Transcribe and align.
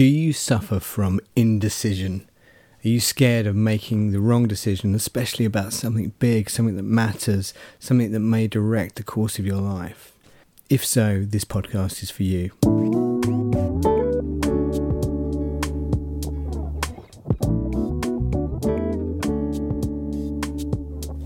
Do 0.00 0.06
you 0.06 0.32
suffer 0.32 0.80
from 0.80 1.20
indecision? 1.36 2.26
Are 2.82 2.88
you 2.88 3.00
scared 3.00 3.46
of 3.46 3.54
making 3.54 4.12
the 4.12 4.20
wrong 4.20 4.48
decision, 4.48 4.94
especially 4.94 5.44
about 5.44 5.74
something 5.74 6.14
big, 6.18 6.48
something 6.48 6.76
that 6.76 6.84
matters, 6.84 7.52
something 7.78 8.10
that 8.12 8.20
may 8.20 8.46
direct 8.46 8.96
the 8.96 9.02
course 9.02 9.38
of 9.38 9.44
your 9.44 9.60
life? 9.60 10.14
If 10.70 10.86
so, 10.86 11.26
this 11.28 11.44
podcast 11.44 12.02
is 12.02 12.10
for 12.10 12.22
you. 12.22 13.09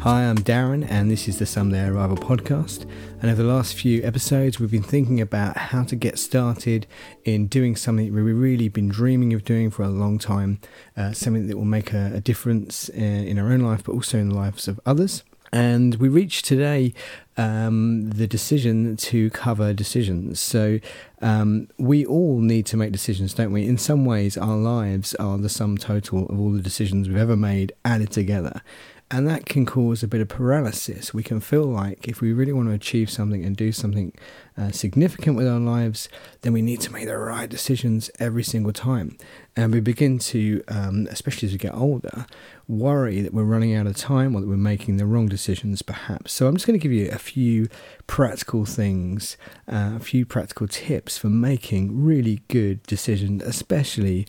Hi, 0.04 0.24
I'm 0.24 0.36
Darren, 0.36 0.86
and 0.90 1.10
this 1.10 1.28
is 1.28 1.38
the 1.38 1.46
Someday 1.46 1.86
Arrival 1.86 2.18
podcast. 2.18 2.82
And 3.22 3.30
over 3.30 3.42
the 3.42 3.48
last 3.48 3.74
few 3.74 4.02
episodes, 4.02 4.60
we've 4.60 4.70
been 4.70 4.82
thinking 4.82 5.18
about 5.18 5.56
how 5.56 5.82
to 5.84 5.96
get 5.96 6.18
started 6.18 6.86
in 7.24 7.46
doing 7.46 7.74
something 7.74 8.12
we've 8.12 8.38
really 8.38 8.68
been 8.68 8.90
dreaming 8.90 9.32
of 9.32 9.46
doing 9.46 9.70
for 9.70 9.82
a 9.82 9.88
long 9.88 10.18
time, 10.18 10.60
uh, 10.94 11.12
something 11.12 11.46
that 11.46 11.56
will 11.56 11.64
make 11.64 11.94
a, 11.94 12.12
a 12.16 12.20
difference 12.20 12.90
in, 12.90 13.02
uh, 13.02 13.30
in 13.30 13.38
our 13.38 13.50
own 13.50 13.60
life, 13.60 13.82
but 13.82 13.92
also 13.92 14.18
in 14.18 14.28
the 14.28 14.34
lives 14.34 14.68
of 14.68 14.78
others. 14.84 15.24
And 15.54 15.94
we 15.94 16.08
reached 16.08 16.44
today 16.44 16.92
um, 17.38 18.10
the 18.10 18.26
decision 18.26 18.96
to 18.96 19.30
cover 19.30 19.72
decisions. 19.72 20.38
So 20.38 20.80
um, 21.22 21.68
we 21.78 22.04
all 22.04 22.40
need 22.40 22.66
to 22.66 22.76
make 22.76 22.92
decisions, 22.92 23.32
don't 23.32 23.52
we? 23.52 23.66
In 23.66 23.78
some 23.78 24.04
ways, 24.04 24.36
our 24.36 24.56
lives 24.56 25.14
are 25.14 25.38
the 25.38 25.48
sum 25.48 25.78
total 25.78 26.26
of 26.26 26.38
all 26.38 26.50
the 26.50 26.60
decisions 26.60 27.08
we've 27.08 27.16
ever 27.16 27.36
made 27.36 27.72
added 27.84 28.10
together. 28.10 28.62
And 29.10 29.28
that 29.28 29.44
can 29.44 29.66
cause 29.66 30.02
a 30.02 30.08
bit 30.08 30.22
of 30.22 30.28
paralysis. 30.28 31.12
We 31.12 31.22
can 31.22 31.38
feel 31.38 31.64
like 31.64 32.08
if 32.08 32.20
we 32.20 32.32
really 32.32 32.52
want 32.52 32.68
to 32.68 32.74
achieve 32.74 33.10
something 33.10 33.44
and 33.44 33.54
do 33.54 33.70
something 33.70 34.12
uh, 34.56 34.70
significant 34.70 35.36
with 35.36 35.46
our 35.46 35.60
lives, 35.60 36.08
then 36.40 36.52
we 36.52 36.62
need 36.62 36.80
to 36.80 36.92
make 36.92 37.06
the 37.06 37.16
right 37.16 37.48
decisions 37.48 38.10
every 38.18 38.42
single 38.42 38.72
time. 38.72 39.16
And 39.54 39.72
we 39.72 39.80
begin 39.80 40.18
to, 40.20 40.64
um, 40.68 41.06
especially 41.10 41.46
as 41.46 41.52
we 41.52 41.58
get 41.58 41.74
older, 41.74 42.26
worry 42.66 43.20
that 43.20 43.34
we're 43.34 43.44
running 43.44 43.74
out 43.74 43.86
of 43.86 43.94
time 43.94 44.34
or 44.34 44.40
that 44.40 44.48
we're 44.48 44.56
making 44.56 44.96
the 44.96 45.06
wrong 45.06 45.26
decisions, 45.28 45.82
perhaps. 45.82 46.32
So 46.32 46.48
I'm 46.48 46.54
just 46.54 46.66
going 46.66 46.78
to 46.78 46.82
give 46.82 46.90
you 46.90 47.10
a 47.10 47.18
few 47.18 47.68
practical 48.06 48.64
things, 48.64 49.36
uh, 49.70 49.92
a 49.96 50.00
few 50.00 50.24
practical 50.24 50.66
tips 50.66 51.18
for 51.18 51.28
making 51.28 52.02
really 52.02 52.40
good 52.48 52.82
decisions, 52.84 53.42
especially 53.42 54.26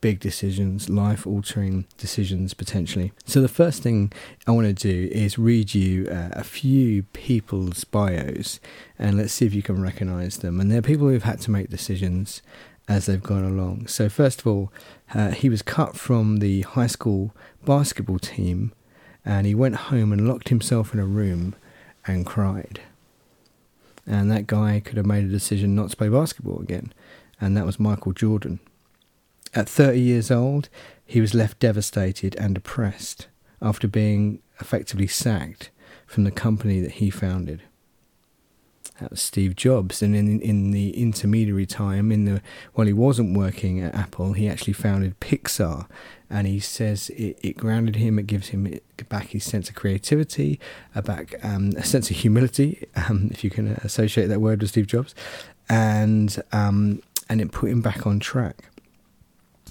big 0.00 0.20
decisions, 0.20 0.88
life 0.88 1.26
altering 1.26 1.86
decisions 1.96 2.54
potentially. 2.54 3.12
So, 3.24 3.40
the 3.40 3.48
first 3.48 3.82
thing 3.82 4.12
I 4.46 4.52
want 4.52 4.66
to 4.66 4.72
do 4.72 5.08
is 5.12 5.38
read 5.38 5.74
you 5.74 6.06
uh, 6.08 6.30
a 6.32 6.44
few 6.44 7.02
people's 7.04 7.84
bios 7.84 8.60
and 8.98 9.16
let's 9.16 9.32
see 9.32 9.46
if 9.46 9.54
you 9.54 9.62
can 9.62 9.82
recognize 9.82 10.38
them. 10.38 10.60
And 10.60 10.70
they're 10.70 10.82
people 10.82 11.08
who've 11.08 11.22
had 11.22 11.40
to 11.42 11.50
make 11.50 11.70
decisions 11.70 12.42
as 12.88 13.06
they've 13.06 13.22
gone 13.22 13.44
along. 13.44 13.86
So, 13.88 14.08
first 14.08 14.40
of 14.40 14.46
all, 14.46 14.72
uh, 15.14 15.30
he 15.30 15.48
was 15.48 15.62
cut 15.62 15.96
from 15.96 16.38
the 16.38 16.62
high 16.62 16.86
school 16.86 17.34
basketball 17.64 18.18
team 18.18 18.72
and 19.24 19.46
he 19.46 19.54
went 19.54 19.76
home 19.76 20.12
and 20.12 20.26
locked 20.26 20.48
himself 20.48 20.94
in 20.94 21.00
a 21.00 21.06
room 21.06 21.54
and 22.06 22.24
cried. 22.24 22.80
And 24.06 24.30
that 24.30 24.46
guy 24.46 24.80
could 24.80 24.96
have 24.96 25.04
made 25.04 25.24
a 25.24 25.28
decision 25.28 25.74
not 25.74 25.90
to 25.90 25.96
play 25.96 26.08
basketball 26.08 26.60
again, 26.60 26.94
and 27.38 27.54
that 27.54 27.66
was 27.66 27.78
Michael 27.78 28.12
Jordan. 28.12 28.58
At 29.54 29.68
30 29.68 30.00
years 30.00 30.30
old, 30.30 30.68
he 31.04 31.20
was 31.20 31.34
left 31.34 31.58
devastated 31.58 32.34
and 32.36 32.54
depressed 32.54 33.28
after 33.62 33.88
being 33.88 34.40
effectively 34.60 35.06
sacked 35.06 35.70
from 36.06 36.24
the 36.24 36.30
company 36.30 36.80
that 36.80 36.92
he 36.92 37.10
founded. 37.10 37.62
That 39.00 39.10
was 39.10 39.22
Steve 39.22 39.54
Jobs, 39.54 40.02
and 40.02 40.16
in 40.16 40.40
in 40.40 40.72
the 40.72 40.90
intermediary 41.00 41.66
time, 41.66 42.10
in 42.10 42.24
the 42.24 42.42
while 42.74 42.86
he 42.86 42.92
wasn't 42.92 43.36
working 43.36 43.80
at 43.80 43.94
Apple, 43.94 44.32
he 44.32 44.48
actually 44.48 44.72
founded 44.72 45.20
Pixar, 45.20 45.86
and 46.28 46.48
he 46.48 46.58
says 46.58 47.08
it, 47.10 47.38
it 47.40 47.56
grounded 47.56 47.94
him. 47.94 48.18
It 48.18 48.26
gives 48.26 48.48
him 48.48 48.80
back 49.08 49.28
his 49.28 49.44
sense 49.44 49.68
of 49.68 49.76
creativity, 49.76 50.58
back 51.04 51.36
um, 51.44 51.70
a 51.76 51.84
sense 51.84 52.10
of 52.10 52.16
humility, 52.16 52.88
um, 52.96 53.28
if 53.30 53.44
you 53.44 53.50
can 53.50 53.68
associate 53.84 54.26
that 54.26 54.40
word 54.40 54.60
with 54.60 54.70
Steve 54.70 54.88
Jobs, 54.88 55.14
and 55.68 56.42
um, 56.50 57.00
and 57.28 57.40
it 57.40 57.52
put 57.52 57.70
him 57.70 57.80
back 57.80 58.04
on 58.04 58.18
track. 58.18 58.64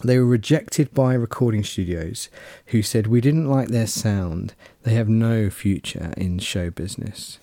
They 0.03 0.19
were 0.19 0.25
rejected 0.25 0.93
by 0.93 1.15
recording 1.15 1.63
studios 1.63 2.29
who 2.67 2.83
said, 2.83 3.07
We 3.07 3.19
didn't 3.19 3.49
like 3.49 3.69
their 3.69 3.87
sound. 3.87 4.53
They 4.83 4.93
have 4.93 5.09
no 5.09 5.49
future 5.49 6.13
in 6.15 6.37
show 6.39 6.69
business. 6.69 7.39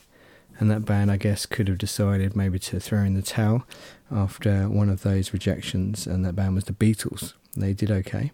And 0.59 0.71
that 0.71 0.85
band, 0.85 1.11
I 1.11 1.17
guess, 1.17 1.47
could 1.47 1.67
have 1.67 1.79
decided 1.79 2.37
maybe 2.37 2.61
to 2.61 2.79
throw 2.79 3.01
in 3.01 3.15
the 3.15 3.23
towel 3.23 3.67
after 4.09 4.69
one 4.69 4.89
of 4.89 5.03
those 5.03 5.33
rejections, 5.33 6.07
and 6.07 6.25
that 6.25 6.37
band 6.37 6.55
was 6.55 6.65
the 6.65 6.73
Beatles. 6.73 7.33
They 7.57 7.73
did 7.73 7.91
okay. 7.91 8.31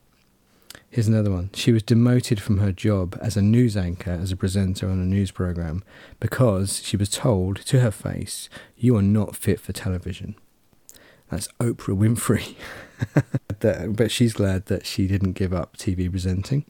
Here's 0.90 1.08
another 1.08 1.30
one. 1.30 1.48
She 1.54 1.72
was 1.72 1.82
demoted 1.82 2.42
from 2.42 2.58
her 2.58 2.72
job 2.72 3.16
as 3.22 3.38
a 3.38 3.42
news 3.42 3.74
anchor, 3.74 4.10
as 4.10 4.32
a 4.32 4.36
presenter 4.36 4.88
on 4.90 5.00
a 5.00 5.06
news 5.06 5.30
program, 5.30 5.82
because 6.18 6.82
she 6.84 6.96
was 6.98 7.08
told 7.08 7.56
to 7.66 7.80
her 7.80 7.90
face, 7.90 8.50
You 8.76 8.96
are 8.96 9.02
not 9.02 9.34
fit 9.34 9.60
for 9.60 9.72
television. 9.72 10.34
That's 11.30 11.48
Oprah 11.60 11.96
Winfrey. 11.96 12.54
but 13.96 14.10
she's 14.10 14.32
glad 14.32 14.66
that 14.66 14.84
she 14.84 15.06
didn't 15.06 15.32
give 15.32 15.52
up 15.52 15.76
TV 15.76 16.10
presenting. 16.10 16.64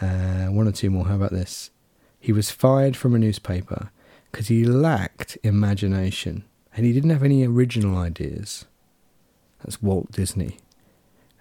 Uh, 0.00 0.46
one 0.46 0.66
or 0.66 0.72
two 0.72 0.90
more. 0.90 1.06
How 1.06 1.16
about 1.16 1.32
this? 1.32 1.70
He 2.18 2.32
was 2.32 2.50
fired 2.50 2.96
from 2.96 3.14
a 3.14 3.18
newspaper 3.18 3.90
because 4.30 4.48
he 4.48 4.64
lacked 4.64 5.36
imagination 5.42 6.44
and 6.74 6.86
he 6.86 6.92
didn't 6.92 7.10
have 7.10 7.22
any 7.22 7.46
original 7.46 7.98
ideas. 7.98 8.66
That's 9.62 9.82
Walt 9.82 10.12
Disney. 10.12 10.58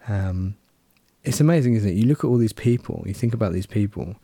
Um, 0.08 0.58
it's 1.24 1.40
amazing, 1.40 1.76
isn't 1.76 1.90
it? 1.90 1.96
You 1.96 2.06
look 2.06 2.24
at 2.24 2.28
all 2.28 2.38
these 2.38 2.54
people, 2.54 3.04
you 3.06 3.14
think 3.14 3.34
about 3.34 3.54
these 3.54 3.68
people, 3.68 4.16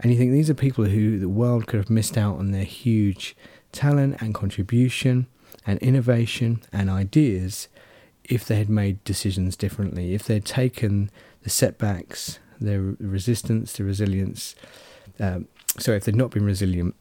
and 0.00 0.10
you 0.10 0.18
think 0.18 0.32
these 0.32 0.50
are 0.50 0.54
people 0.54 0.84
who 0.84 1.18
the 1.18 1.28
world 1.28 1.66
could 1.66 1.78
have 1.78 1.90
missed 1.90 2.18
out 2.18 2.38
on 2.38 2.50
their 2.50 2.64
huge 2.64 3.36
talent 3.72 4.16
and 4.20 4.34
contribution 4.34 5.26
and 5.68 5.78
innovation 5.80 6.62
and 6.72 6.88
ideas 6.88 7.68
if 8.24 8.46
they 8.46 8.56
had 8.56 8.70
made 8.70 9.04
decisions 9.04 9.54
differently, 9.54 10.14
if 10.14 10.24
they'd 10.24 10.46
taken 10.46 11.10
the 11.42 11.50
setbacks, 11.50 12.38
their 12.58 12.80
resistance, 12.98 13.74
the 13.74 13.84
resilience, 13.84 14.54
um, 15.20 15.46
so 15.78 15.92
if 15.92 16.04
they'd 16.04 16.16
not 16.16 16.30
been 16.30 16.44
resilient 16.44 16.94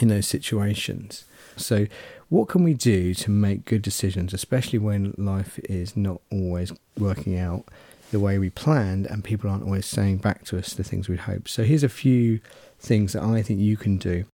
in 0.00 0.08
those 0.08 0.26
situations. 0.26 1.24
So, 1.56 1.86
what 2.28 2.48
can 2.48 2.64
we 2.64 2.74
do 2.74 3.14
to 3.14 3.30
make 3.30 3.66
good 3.66 3.82
decisions, 3.82 4.34
especially 4.34 4.80
when 4.80 5.14
life 5.16 5.60
is 5.60 5.96
not 5.96 6.20
always 6.30 6.72
working 6.98 7.38
out 7.38 7.66
the 8.10 8.18
way 8.18 8.36
we 8.38 8.50
planned 8.50 9.06
and 9.06 9.22
people 9.22 9.48
aren't 9.48 9.62
always 9.62 9.86
saying 9.86 10.16
back 10.18 10.44
to 10.46 10.58
us 10.58 10.74
the 10.74 10.82
things 10.82 11.08
we'd 11.08 11.20
hoped? 11.20 11.50
So, 11.50 11.62
here's 11.62 11.84
a 11.84 11.88
few 11.88 12.40
things 12.80 13.12
that 13.12 13.22
I 13.22 13.42
think 13.42 13.60
you 13.60 13.76
can 13.76 13.96
do. 13.96 14.24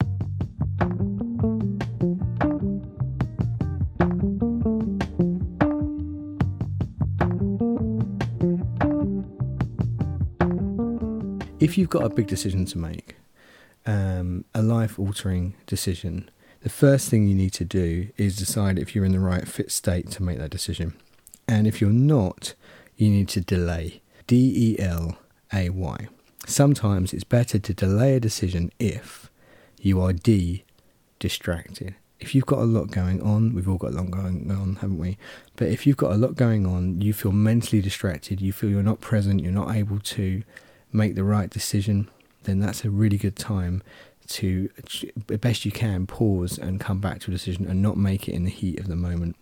If 11.60 11.76
you've 11.76 11.90
got 11.90 12.04
a 12.04 12.08
big 12.08 12.26
decision 12.26 12.64
to 12.66 12.78
make, 12.78 13.16
um, 13.86 14.44
a 14.54 14.62
life 14.62 14.98
altering 14.98 15.54
decision, 15.66 16.30
the 16.60 16.68
first 16.68 17.08
thing 17.08 17.26
you 17.26 17.34
need 17.34 17.52
to 17.54 17.64
do 17.64 18.08
is 18.16 18.36
decide 18.36 18.78
if 18.78 18.94
you're 18.94 19.04
in 19.04 19.12
the 19.12 19.18
right 19.18 19.46
fit 19.46 19.70
state 19.70 20.10
to 20.12 20.22
make 20.22 20.38
that 20.38 20.50
decision. 20.50 20.94
And 21.46 21.66
if 21.66 21.80
you're 21.80 21.90
not, 21.90 22.54
you 22.96 23.10
need 23.10 23.28
to 23.30 23.40
delay. 23.40 24.02
D 24.26 24.52
E 24.54 24.82
L 24.82 25.18
A 25.52 25.70
Y. 25.70 26.08
Sometimes 26.46 27.12
it's 27.12 27.24
better 27.24 27.58
to 27.58 27.74
delay 27.74 28.16
a 28.16 28.20
decision 28.20 28.70
if 28.78 29.30
you 29.80 30.00
are 30.00 30.12
D 30.12 30.64
distracted. 31.18 31.94
If 32.20 32.34
you've 32.34 32.46
got 32.46 32.58
a 32.58 32.64
lot 32.64 32.90
going 32.90 33.22
on, 33.22 33.54
we've 33.54 33.68
all 33.68 33.76
got 33.76 33.92
a 33.92 33.96
lot 33.96 34.10
going 34.10 34.50
on, 34.50 34.76
haven't 34.76 34.98
we? 34.98 35.16
But 35.56 35.68
if 35.68 35.86
you've 35.86 35.96
got 35.96 36.12
a 36.12 36.16
lot 36.16 36.34
going 36.34 36.66
on, 36.66 37.00
you 37.00 37.12
feel 37.12 37.32
mentally 37.32 37.80
distracted, 37.80 38.40
you 38.40 38.52
feel 38.52 38.70
you're 38.70 38.82
not 38.82 39.00
present, 39.00 39.40
you're 39.40 39.52
not 39.52 39.74
able 39.74 40.00
to 40.00 40.42
make 40.92 41.14
the 41.14 41.24
right 41.24 41.50
decision, 41.50 42.10
then 42.44 42.60
that's 42.60 42.84
a 42.84 42.90
really 42.90 43.18
good 43.18 43.36
time 43.36 43.82
to, 44.28 44.68
best 45.26 45.64
you 45.64 45.72
can, 45.72 46.06
pause 46.06 46.58
and 46.58 46.80
come 46.80 47.00
back 47.00 47.20
to 47.20 47.30
a 47.30 47.34
decision 47.34 47.66
and 47.66 47.82
not 47.82 47.96
make 47.96 48.28
it 48.28 48.32
in 48.32 48.44
the 48.44 48.50
heat 48.50 48.78
of 48.78 48.88
the 48.88 48.96
moment. 48.96 49.36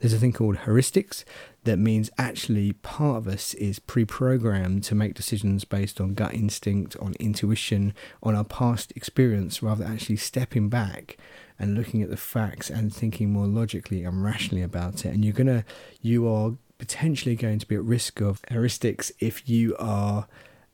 There's 0.00 0.14
a 0.14 0.18
thing 0.18 0.32
called 0.32 0.56
heuristics 0.56 1.22
that 1.62 1.78
means 1.78 2.10
actually 2.18 2.72
part 2.72 3.18
of 3.18 3.28
us 3.28 3.54
is 3.54 3.78
pre 3.78 4.04
programmed 4.04 4.82
to 4.84 4.96
make 4.96 5.14
decisions 5.14 5.64
based 5.64 6.00
on 6.00 6.14
gut 6.14 6.34
instinct, 6.34 6.96
on 6.96 7.14
intuition, 7.20 7.94
on 8.20 8.34
our 8.34 8.42
past 8.42 8.92
experience, 8.96 9.62
rather 9.62 9.84
than 9.84 9.92
actually 9.92 10.16
stepping 10.16 10.68
back 10.68 11.16
and 11.56 11.76
looking 11.76 12.02
at 12.02 12.10
the 12.10 12.16
facts 12.16 12.68
and 12.68 12.92
thinking 12.92 13.30
more 13.30 13.46
logically 13.46 14.02
and 14.02 14.24
rationally 14.24 14.62
about 14.62 15.04
it. 15.04 15.14
And 15.14 15.24
you're 15.24 15.34
gonna, 15.34 15.64
you 16.00 16.26
are 16.26 16.54
potentially 16.78 17.36
going 17.36 17.60
to 17.60 17.66
be 17.66 17.76
at 17.76 17.84
risk 17.84 18.20
of 18.20 18.42
heuristics 18.50 19.12
if 19.20 19.48
you 19.48 19.76
are 19.78 20.26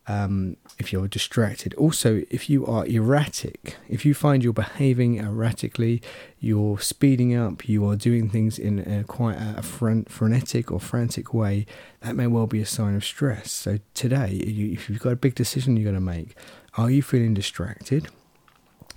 um, 0.09 0.57
if 0.79 0.93
you're 0.93 1.07
distracted. 1.07 1.75
Also, 1.75 2.23
if 2.31 2.49
you 2.49 2.67
are 2.67 2.87
erratic, 2.87 3.77
if 3.89 4.05
you 4.05 4.15
find 4.15 4.43
you're 4.43 4.53
behaving 4.53 5.19
erratically, 5.19 6.03
you're 6.41 6.81
speeding 6.81 7.37
up, 7.37 7.69
you 7.69 7.89
are 7.89 7.95
doing 7.95 8.29
things 8.29 8.59
in 8.59 8.79
a, 8.81 9.05
quite 9.05 9.37
a 9.37 9.63
frenetic 9.63 10.73
or 10.73 10.81
frantic 10.81 11.35
way, 11.35 11.67
that 12.01 12.17
may 12.17 12.27
well 12.27 12.47
be 12.47 12.61
a 12.61 12.67
sign 12.67 12.97
of 12.97 13.05
stress. 13.05 13.53
So, 13.53 13.79
today, 13.95 14.31
if 14.33 14.89
you've 14.89 15.01
got 15.01 15.13
a 15.13 15.17
big 15.17 15.35
decision 15.35 15.77
you're 15.77 15.85
going 15.85 15.95
to 15.95 16.01
make, 16.01 16.35
are 16.77 16.91
you 16.91 17.03
feeling 17.03 17.35
distracted? 17.35 18.09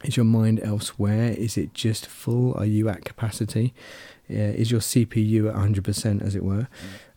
Is 0.03 0.17
your 0.17 0.25
mind 0.25 0.59
elsewhere? 0.63 1.31
Is 1.31 1.57
it 1.57 1.73
just 1.73 2.07
full? 2.07 2.53
Are 2.55 2.65
you 2.65 2.89
at 2.89 3.05
capacity? 3.05 3.73
Uh, 4.29 4.55
is 4.55 4.71
your 4.71 4.79
CPU 4.79 5.49
at 5.49 5.55
100%, 5.55 6.21
as 6.21 6.35
it 6.35 6.43
were? 6.43 6.67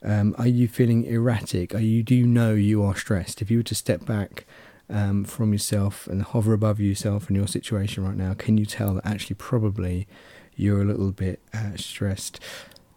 Um, 0.03 0.35
are 0.37 0.49
you 0.49 0.69
feeling 0.69 1.05
erratic? 1.05 1.75
Are 1.75 1.81
you 1.81 2.03
do 2.03 2.15
you 2.15 2.27
know 2.27 2.55
you 2.55 2.83
are 2.83 2.97
stressed? 2.97 3.41
If 3.41 3.51
you 3.51 3.59
were 3.59 3.65
to 3.65 3.75
step 3.75 4.05
back 4.05 4.45
um, 4.91 5.25
from 5.25 5.53
yourself 5.53 6.07
and 6.07 6.23
hover 6.23 6.53
above 6.53 6.81
yourself 6.81 7.29
and 7.29 7.37
your 7.37 7.47
situation 7.47 8.05
right 8.05 8.17
now, 8.17 8.35
can 8.35 8.59
you 8.59 8.67
tell 8.67 8.95
that 8.95 9.07
actually 9.07 9.37
probably 9.37 10.07
you're 10.57 10.83
a 10.83 10.85
little 10.85 11.13
bit 11.13 11.41
uh, 11.55 11.77
stressed? 11.77 12.41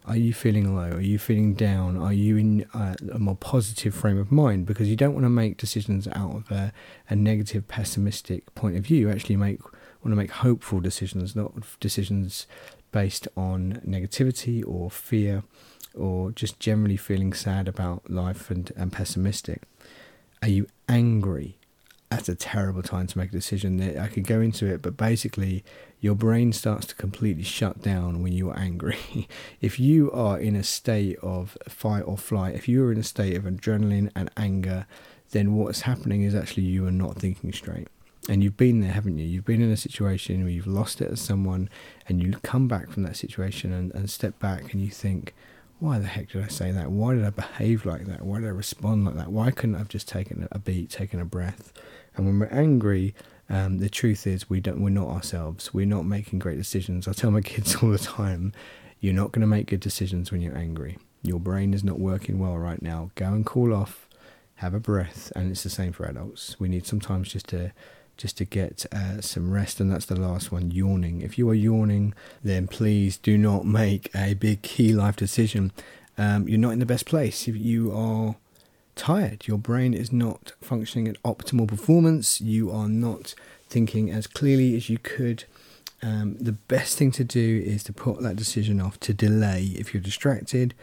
Are 0.08 0.16
you 0.16 0.32
feeling 0.32 0.74
low? 0.74 0.92
Are 0.92 1.02
you 1.02 1.18
feeling 1.18 1.52
down? 1.52 1.98
Are 1.98 2.14
you 2.14 2.38
in 2.38 2.64
uh, 2.72 2.94
a 3.12 3.18
more 3.18 3.36
positive 3.36 3.94
frame 3.94 4.16
of 4.16 4.32
mind? 4.32 4.64
Because 4.64 4.88
you 4.88 4.96
don't 4.96 5.12
want 5.12 5.26
to 5.26 5.30
make 5.30 5.58
decisions 5.58 6.08
out 6.08 6.34
of 6.34 6.50
a, 6.50 6.72
a 7.10 7.14
negative, 7.14 7.68
pessimistic 7.68 8.54
point 8.54 8.78
of 8.78 8.86
view. 8.86 8.96
You 8.96 9.10
actually 9.10 9.36
make 9.36 9.62
want 9.62 10.12
to 10.12 10.16
make 10.16 10.30
hopeful 10.30 10.80
decisions, 10.80 11.36
not 11.36 11.52
decisions 11.78 12.46
based 12.90 13.28
on 13.36 13.82
negativity 13.86 14.66
or 14.66 14.90
fear 14.90 15.42
or 15.94 16.30
just 16.30 16.58
generally 16.58 16.96
feeling 16.96 17.34
sad 17.34 17.68
about 17.68 18.10
life 18.10 18.50
and, 18.50 18.72
and 18.76 18.90
pessimistic? 18.90 19.64
Are 20.40 20.48
you 20.48 20.68
angry? 20.88 21.57
That's 22.10 22.28
a 22.28 22.34
terrible 22.34 22.82
time 22.82 23.06
to 23.06 23.18
make 23.18 23.28
a 23.28 23.32
decision. 23.32 23.98
I 23.98 24.08
could 24.08 24.26
go 24.26 24.40
into 24.40 24.66
it, 24.66 24.80
but 24.80 24.96
basically, 24.96 25.62
your 26.00 26.14
brain 26.14 26.52
starts 26.52 26.86
to 26.86 26.94
completely 26.94 27.42
shut 27.42 27.82
down 27.82 28.22
when 28.22 28.32
you 28.32 28.48
are 28.50 28.58
angry. 28.58 29.28
if 29.60 29.78
you 29.78 30.10
are 30.12 30.38
in 30.38 30.56
a 30.56 30.62
state 30.62 31.18
of 31.18 31.58
fight 31.68 32.02
or 32.02 32.16
flight, 32.16 32.54
if 32.54 32.66
you 32.66 32.84
are 32.84 32.92
in 32.92 32.98
a 32.98 33.04
state 33.04 33.36
of 33.36 33.44
adrenaline 33.44 34.10
and 34.14 34.30
anger, 34.36 34.86
then 35.30 35.54
what's 35.54 35.82
happening 35.82 36.22
is 36.22 36.34
actually 36.34 36.62
you 36.62 36.86
are 36.86 36.92
not 36.92 37.16
thinking 37.16 37.52
straight. 37.52 37.88
And 38.28 38.42
you've 38.42 38.56
been 38.56 38.80
there, 38.80 38.92
haven't 38.92 39.18
you? 39.18 39.26
You've 39.26 39.44
been 39.44 39.62
in 39.62 39.70
a 39.70 39.76
situation 39.76 40.42
where 40.42 40.52
you've 40.52 40.66
lost 40.66 41.00
it 41.00 41.10
as 41.10 41.20
someone, 41.20 41.68
and 42.06 42.22
you 42.22 42.32
come 42.42 42.68
back 42.68 42.90
from 42.90 43.02
that 43.04 43.16
situation 43.16 43.72
and, 43.72 43.94
and 43.94 44.08
step 44.08 44.38
back 44.38 44.72
and 44.72 44.82
you 44.82 44.90
think, 44.90 45.34
why 45.80 45.98
the 45.98 46.06
heck 46.06 46.30
did 46.30 46.44
I 46.44 46.48
say 46.48 46.72
that? 46.72 46.90
Why 46.90 47.14
did 47.14 47.24
I 47.24 47.30
behave 47.30 47.86
like 47.86 48.06
that? 48.06 48.22
Why 48.22 48.40
did 48.40 48.46
I 48.46 48.50
respond 48.50 49.04
like 49.04 49.14
that? 49.14 49.30
Why 49.30 49.50
couldn't 49.50 49.76
I 49.76 49.78
have 49.78 49.88
just 49.88 50.08
taken 50.08 50.48
a 50.50 50.58
beat, 50.58 50.90
taken 50.90 51.20
a 51.20 51.24
breath? 51.24 51.72
And 52.16 52.26
when 52.26 52.38
we're 52.38 52.46
angry, 52.46 53.14
um, 53.48 53.78
the 53.78 53.88
truth 53.88 54.26
is 54.26 54.50
we 54.50 54.60
don't. 54.60 54.82
We're 54.82 54.90
not 54.90 55.08
ourselves. 55.08 55.72
We're 55.72 55.86
not 55.86 56.04
making 56.04 56.40
great 56.40 56.58
decisions. 56.58 57.06
I 57.06 57.12
tell 57.12 57.30
my 57.30 57.40
kids 57.42 57.76
all 57.76 57.90
the 57.90 57.98
time, 57.98 58.52
you're 59.00 59.14
not 59.14 59.32
going 59.32 59.40
to 59.42 59.46
make 59.46 59.66
good 59.66 59.80
decisions 59.80 60.32
when 60.32 60.40
you're 60.40 60.58
angry. 60.58 60.98
Your 61.22 61.38
brain 61.38 61.72
is 61.72 61.84
not 61.84 61.98
working 61.98 62.38
well 62.38 62.58
right 62.58 62.82
now. 62.82 63.10
Go 63.14 63.26
and 63.26 63.46
cool 63.46 63.72
off, 63.72 64.08
have 64.56 64.74
a 64.74 64.80
breath, 64.80 65.32
and 65.36 65.50
it's 65.50 65.62
the 65.62 65.70
same 65.70 65.92
for 65.92 66.06
adults. 66.06 66.58
We 66.58 66.68
need 66.68 66.86
sometimes 66.86 67.32
just 67.32 67.46
to 67.48 67.72
just 68.18 68.36
to 68.36 68.44
get 68.44 68.84
uh, 68.92 69.22
some 69.22 69.50
rest. 69.50 69.80
And 69.80 69.90
that's 69.90 70.04
the 70.04 70.20
last 70.20 70.52
one 70.52 70.70
yawning. 70.70 71.22
If 71.22 71.38
you 71.38 71.48
are 71.48 71.54
yawning, 71.54 72.12
then 72.44 72.66
please 72.66 73.16
do 73.16 73.38
not 73.38 73.64
make 73.64 74.10
a 74.14 74.34
big 74.34 74.60
key 74.60 74.92
life 74.92 75.16
decision. 75.16 75.72
Um, 76.18 76.46
you're 76.48 76.58
not 76.58 76.72
in 76.72 76.80
the 76.80 76.86
best 76.86 77.06
place. 77.06 77.48
If 77.48 77.56
you 77.56 77.92
are 77.92 78.36
tired, 78.96 79.46
your 79.46 79.56
brain 79.56 79.94
is 79.94 80.12
not 80.12 80.52
functioning 80.60 81.08
at 81.08 81.22
optimal 81.22 81.68
performance, 81.68 82.40
you 82.40 82.70
are 82.70 82.88
not 82.88 83.34
thinking 83.68 84.10
as 84.10 84.26
clearly 84.26 84.76
as 84.76 84.90
you 84.90 84.98
could. 84.98 85.44
Um, 86.02 86.36
the 86.38 86.52
best 86.52 86.98
thing 86.98 87.12
to 87.12 87.24
do 87.24 87.62
is 87.64 87.82
to 87.84 87.92
put 87.92 88.20
that 88.22 88.36
decision 88.36 88.80
off, 88.80 88.98
to 89.00 89.14
delay. 89.14 89.72
If 89.76 89.94
you're 89.94 90.02
distracted, 90.02 90.74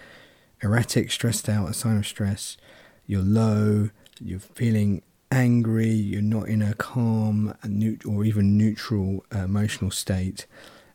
erratic, 0.62 1.12
stressed 1.12 1.50
out, 1.50 1.70
a 1.70 1.74
sign 1.74 1.98
of 1.98 2.08
stress, 2.08 2.58
you're 3.06 3.22
low, 3.22 3.90
you're 4.22 4.40
feeling 4.40 5.02
angry, 5.32 5.90
you're 5.90 6.22
not 6.22 6.48
in 6.48 6.62
a 6.62 6.74
calm 6.76 7.54
or 8.06 8.26
even 8.26 8.58
neutral 8.58 9.26
uh, 9.34 9.40
emotional 9.40 9.92
state, 9.92 10.46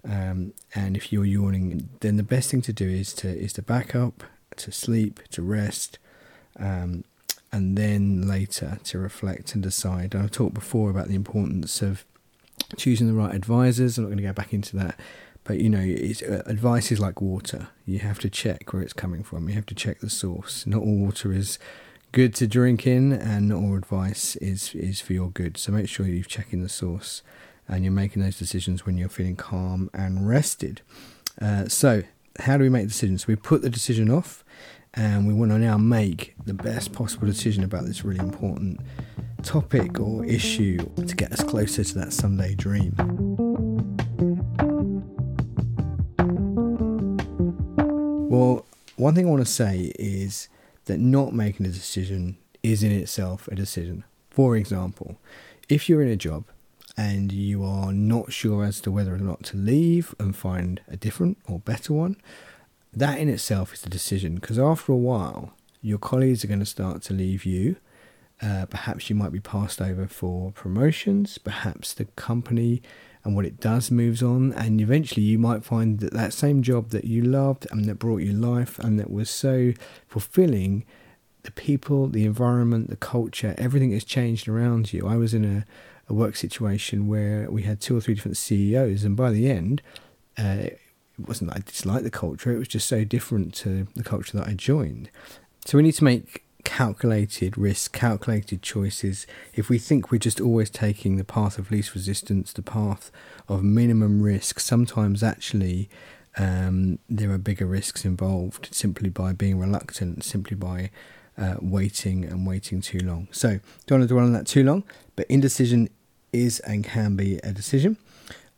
um, 0.09 0.55
and 0.75 0.97
if 0.97 1.13
you're 1.13 1.25
yawning, 1.25 1.89
then 2.01 2.17
the 2.17 2.23
best 2.23 2.51
thing 2.51 2.63
to 2.63 2.73
do 2.73 2.89
is 2.89 3.13
to 3.15 3.29
is 3.29 3.53
to 3.55 3.63
back 3.63 3.95
up, 3.95 4.23
to 4.57 4.73
sleep, 4.73 5.21
to 5.31 5.43
rest, 5.43 5.99
um, 6.59 7.05
and 7.53 7.77
then 7.77 8.27
later 8.27 8.79
to 8.85 8.99
reflect 8.99 9.55
and 9.55 9.63
decide. 9.63 10.15
I've 10.15 10.31
talked 10.31 10.55
before 10.55 10.91
about 10.91 11.09
the 11.09 11.15
importance 11.15 11.83
of 11.83 12.05
choosing 12.77 13.09
the 13.09 13.15
right 13.15 13.35
advisors. 13.35 13.99
I'm 13.99 14.05
not 14.05 14.09
going 14.09 14.19
to 14.19 14.25
go 14.25 14.33
back 14.33 14.55
into 14.55 14.77
that. 14.77 14.99
But 15.45 15.59
you 15.59 15.69
know, 15.69 15.81
uh, 15.81 16.43
advice 16.47 16.93
is 16.93 17.01
like 17.01 17.21
water. 17.21 17.69
You 17.87 17.99
have 18.01 18.19
to 18.21 18.31
check 18.31 18.73
where 18.73 18.83
it's 18.83 18.93
coming 18.93 19.23
from. 19.23 19.49
You 19.49 19.55
have 19.55 19.67
to 19.67 19.75
check 19.75 20.01
the 20.01 20.11
source. 20.11 20.67
Not 20.67 20.83
all 20.83 20.97
water 20.97 21.33
is 21.33 21.59
good 22.13 22.35
to 22.35 22.47
drink 22.47 22.87
in, 22.87 23.13
and 23.13 23.49
not 23.49 23.59
all 23.59 23.77
advice 23.77 24.37
is 24.37 24.75
is 24.75 25.01
for 25.01 25.13
your 25.13 25.31
good. 25.31 25.57
So 25.57 25.73
make 25.73 25.89
sure 25.89 26.07
you're 26.07 26.25
checking 26.25 26.63
the 26.63 26.69
source, 26.69 27.23
and 27.69 27.85
you're 27.85 27.93
making 27.93 28.23
those 28.23 28.39
decisions 28.39 28.85
when 28.87 28.97
you're 28.99 29.09
feeling 29.09 29.37
calm 29.37 29.91
and 29.93 30.29
rested. 30.29 30.83
Uh, 31.41 31.69
so 31.69 32.03
how 32.41 32.57
do 32.57 32.65
we 32.65 32.71
make 32.71 32.89
decisions? 32.89 33.27
We 33.27 33.37
put 33.37 33.63
the 33.63 33.71
decision 33.71 34.11
off, 34.11 34.45
and 34.95 35.27
we 35.27 35.35
want 35.35 35.53
to 35.53 35.59
now 35.59 35.79
make 35.79 36.35
the 36.45 36.55
best 36.55 36.93
possible 36.93 37.27
decision 37.27 37.65
about 37.65 37.85
this 37.85 38.05
really 38.05 38.21
important 38.21 38.81
topic 39.43 40.01
or 40.01 40.25
issue 40.25 40.79
to 40.97 41.17
get 41.17 41.33
us 41.33 41.43
closer 41.43 41.83
to 41.83 41.95
that 41.95 42.13
someday 42.13 42.55
dream. 42.55 42.95
Well, 48.29 48.65
one 48.97 49.15
thing 49.15 49.27
I 49.27 49.31
want 49.31 49.45
to 49.45 49.51
say 49.51 49.93
is 49.99 50.49
that 50.91 50.99
not 50.99 51.33
making 51.33 51.67
a 51.67 51.71
decision 51.71 52.37
is 52.65 52.83
in 52.83 52.91
itself 52.91 53.47
a 53.47 53.55
decision. 53.55 54.03
For 54.29 54.57
example, 54.57 55.19
if 55.69 55.89
you're 55.89 56.03
in 56.03 56.09
a 56.09 56.17
job 56.17 56.47
and 56.97 57.31
you 57.31 57.65
are 57.65 57.93
not 57.93 58.33
sure 58.33 58.65
as 58.65 58.81
to 58.81 58.91
whether 58.91 59.15
or 59.15 59.19
not 59.19 59.45
to 59.45 59.57
leave 59.57 60.17
and 60.19 60.35
find 60.35 60.81
a 60.89 60.97
different 60.97 61.39
or 61.47 61.61
better 61.61 61.93
one, 61.93 62.17
that 62.93 63.21
in 63.21 63.29
itself 63.29 63.73
is 63.73 63.87
a 63.87 63.89
decision 63.89 64.35
because 64.35 64.59
after 64.59 64.91
a 64.91 64.97
while, 64.97 65.53
your 65.81 65.99
colleagues 65.99 66.45
are 66.45 66.49
going 66.49 66.59
to 66.59 66.67
start 66.67 67.03
to 67.03 67.15
leave 67.15 67.45
you. 67.45 67.77
Uh, 68.43 68.67
perhaps 68.67 69.09
you 69.09 69.15
might 69.15 69.33
be 69.33 69.39
passed 69.39 69.81
over 69.81 70.09
for 70.09 70.51
promotions, 70.51 71.39
perhaps 71.39 71.95
the 71.95 72.07
company 72.17 72.83
and 73.25 73.37
what 73.37 73.45
it 73.45 73.61
does 73.61 73.91
moves 73.91 74.23
on, 74.23 74.53
and 74.55 74.81
eventually 74.81 75.23
you 75.23 75.39
might 75.39 75.65
find 75.65 76.01
that 76.01 76.13
that 76.13 76.33
same 76.33 76.63
job 76.63 76.91
that 76.91 77.05
you 77.05 77.23
loved 77.23 77.67
and 77.71 77.85
that 77.85 77.97
brought 77.97 78.23
you 78.23 78.33
life 78.33 78.79
and 78.79 78.99
that 78.99 79.11
was 79.11 79.29
so 79.29 79.73
fulfilling, 80.09 80.85
the 81.43 81.51
people, 81.51 82.09
the 82.09 82.25
environment, 82.25 82.89
the 82.89 82.97
culture, 82.97 83.55
everything 83.59 83.93
has 83.93 84.05
changed 84.05 84.49
around 84.49 84.93
you. 84.93 85.07
I 85.07 85.17
was 85.17 85.35
in 85.35 85.45
a, 85.45 85.65
a 86.09 86.15
work 86.15 86.37
situation 86.37 87.09
where 87.09 87.51
we 87.51 87.63
had 87.63 87.81
two 87.81 87.97
or 87.97 88.01
three 88.01 88.15
different 88.15 88.37
CEOs, 88.37 89.05
and 89.05 89.17
by 89.17 89.31
the 89.31 89.51
end, 89.51 89.83
uh, 90.39 90.57
it 90.63 90.81
wasn't 91.19 91.51
that 91.51 91.59
I 91.59 91.61
disliked 91.61 92.05
the 92.05 92.11
culture, 92.11 92.53
it 92.53 92.59
was 92.59 92.69
just 92.69 92.89
so 92.89 93.05
different 93.05 93.55
to 93.57 93.87
the 93.95 94.05
culture 94.05 94.39
that 94.39 94.49
I 94.49 94.55
joined. 94.55 95.11
So 95.67 95.77
we 95.77 95.83
need 95.83 95.93
to 95.93 96.05
make 96.05 96.45
calculated 96.65 97.57
risk, 97.59 97.93
calculated 97.93 98.63
choices, 98.63 99.27
if 99.55 99.69
we 99.69 99.79
think 99.79 100.11
we're 100.11 100.19
just 100.19 100.41
always 100.41 100.71
taking 100.71 101.17
the 101.17 101.25
path 101.25 101.59
of 101.59 101.71
least 101.71 101.95
resistance, 101.95 102.53
the 102.53 102.63
path 102.63 103.11
of 103.49 103.63
minimum 103.63 104.23
risk, 104.23 104.61
sometimes 104.61 105.23
actually 105.23 105.89
um, 106.39 106.99
there 107.09 107.31
are 107.31 107.39
bigger 107.39 107.67
risks 107.67 108.05
involved 108.05 108.69
simply 108.73 109.09
by 109.09 109.33
being 109.33 109.59
reluctant, 109.59 110.25
simply 110.25 110.57
by 110.57 110.91
uh, 111.37 111.57
waiting 111.61 112.25
and 112.25 112.47
waiting 112.47 112.81
too 112.81 113.01
long. 113.01 113.29
So, 113.33 113.61
don't 113.87 114.01
want 114.01 114.09
to 114.09 114.15
dwell 114.15 114.25
on 114.25 114.33
that 114.35 114.47
too 114.47 114.63
long, 114.63 114.85
but 115.17 115.27
indecision 115.29 115.89
is 116.33 116.61
and 116.61 116.85
can 116.85 117.17
be 117.17 117.39
a 117.39 117.53
decision. 117.53 117.97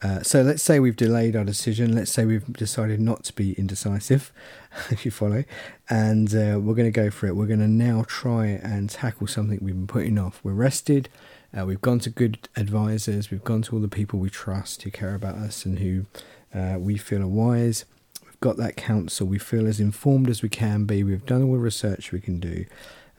Uh, 0.02 0.20
so 0.22 0.42
let's 0.42 0.62
say 0.62 0.80
we've 0.80 0.96
delayed 0.96 1.36
our 1.36 1.44
decision. 1.44 1.94
Let's 1.94 2.10
say 2.10 2.24
we've 2.24 2.52
decided 2.52 3.00
not 3.00 3.22
to 3.24 3.32
be 3.32 3.52
indecisive, 3.52 4.32
if 4.90 5.04
you 5.04 5.10
follow, 5.10 5.44
and 5.88 6.34
uh, 6.34 6.58
we're 6.60 6.74
going 6.74 6.90
to 6.92 7.00
go 7.00 7.10
for 7.10 7.26
it. 7.28 7.36
We're 7.36 7.46
going 7.46 7.60
to 7.60 7.68
now 7.68 8.04
try 8.08 8.46
and 8.46 8.90
tackle 8.90 9.28
something 9.28 9.60
we've 9.62 9.74
been 9.74 9.86
putting 9.86 10.18
off. 10.18 10.40
We're 10.42 10.52
rested. 10.54 11.08
Uh, 11.56 11.66
we've 11.66 11.80
gone 11.80 12.00
to 12.00 12.10
good 12.10 12.48
advisors. 12.56 13.30
We've 13.30 13.44
gone 13.44 13.62
to 13.62 13.76
all 13.76 13.82
the 13.82 13.88
people 13.88 14.18
we 14.18 14.30
trust 14.30 14.82
who 14.82 14.90
care 14.90 15.14
about 15.14 15.36
us 15.36 15.64
and 15.64 15.78
who 15.78 16.06
uh, 16.52 16.78
we 16.78 16.96
feel 16.96 17.22
are 17.22 17.26
wise. 17.26 17.84
We've 18.24 18.40
got 18.40 18.56
that 18.56 18.76
counsel. 18.76 19.26
We 19.26 19.38
feel 19.38 19.68
as 19.68 19.78
informed 19.78 20.28
as 20.28 20.42
we 20.42 20.48
can 20.48 20.84
be. 20.84 21.04
We've 21.04 21.24
done 21.24 21.42
all 21.42 21.52
the 21.52 21.58
research 21.58 22.10
we 22.10 22.20
can 22.20 22.40
do. 22.40 22.64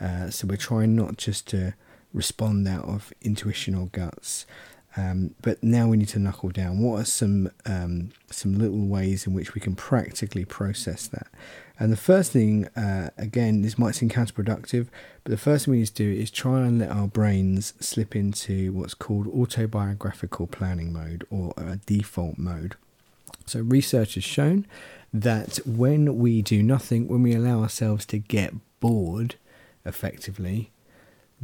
Uh, 0.02 0.30
so 0.32 0.48
we're 0.48 0.58
trying 0.58 0.96
not 0.96 1.18
just 1.18 1.48
to 1.50 1.76
respond 2.14 2.68
out 2.68 2.86
of 2.86 3.14
intuition 3.22 3.76
or 3.76 3.88
guts. 3.88 4.46
Um, 4.96 5.34
but 5.42 5.64
now 5.64 5.88
we 5.88 5.98
need 5.98 6.10
to 6.10 6.20
knuckle 6.20 6.50
down. 6.50 6.80
What 6.80 7.02
are 7.02 7.06
some 7.06 7.50
um, 7.66 8.12
some 8.30 8.58
little 8.58 8.86
ways 8.86 9.26
in 9.26 9.34
which 9.34 9.56
we 9.56 9.62
can 9.62 9.76
practically 9.76 10.46
process 10.46 11.08
that? 11.08 11.28
And 11.80 11.92
the 11.92 11.98
first 11.98 12.32
thing, 12.32 12.68
uh, 12.76 13.10
again, 13.18 13.64
this 13.64 13.80
might 13.80 13.96
seem 13.96 14.10
counterproductive, 14.10 14.88
but 15.24 15.32
the 15.32 15.38
first 15.38 15.66
thing 15.66 15.72
we 15.72 15.80
need 15.80 15.88
to 15.88 15.94
do 15.94 16.22
is 16.22 16.30
try 16.30 16.62
and 16.62 16.80
let 16.80 16.92
our 16.92 17.08
brains 17.08 17.74
slip 17.80 18.16
into 18.16 18.72
what's 18.74 18.94
called 18.94 19.28
autobiographical 19.28 20.46
planning 20.48 20.94
mode 20.94 21.26
or 21.32 21.54
a 21.58 21.78
default 21.78 22.38
mode. 22.38 22.76
So, 23.48 23.62
research 23.62 24.14
has 24.14 24.24
shown 24.24 24.68
that 25.12 25.58
when 25.66 26.18
we 26.18 26.42
do 26.44 26.62
nothing, 26.62 27.08
when 27.08 27.24
we 27.24 27.34
allow 27.34 27.62
ourselves 27.62 28.06
to 28.08 28.20
get 28.20 28.54
bored 28.80 29.36
effectively, 29.86 30.72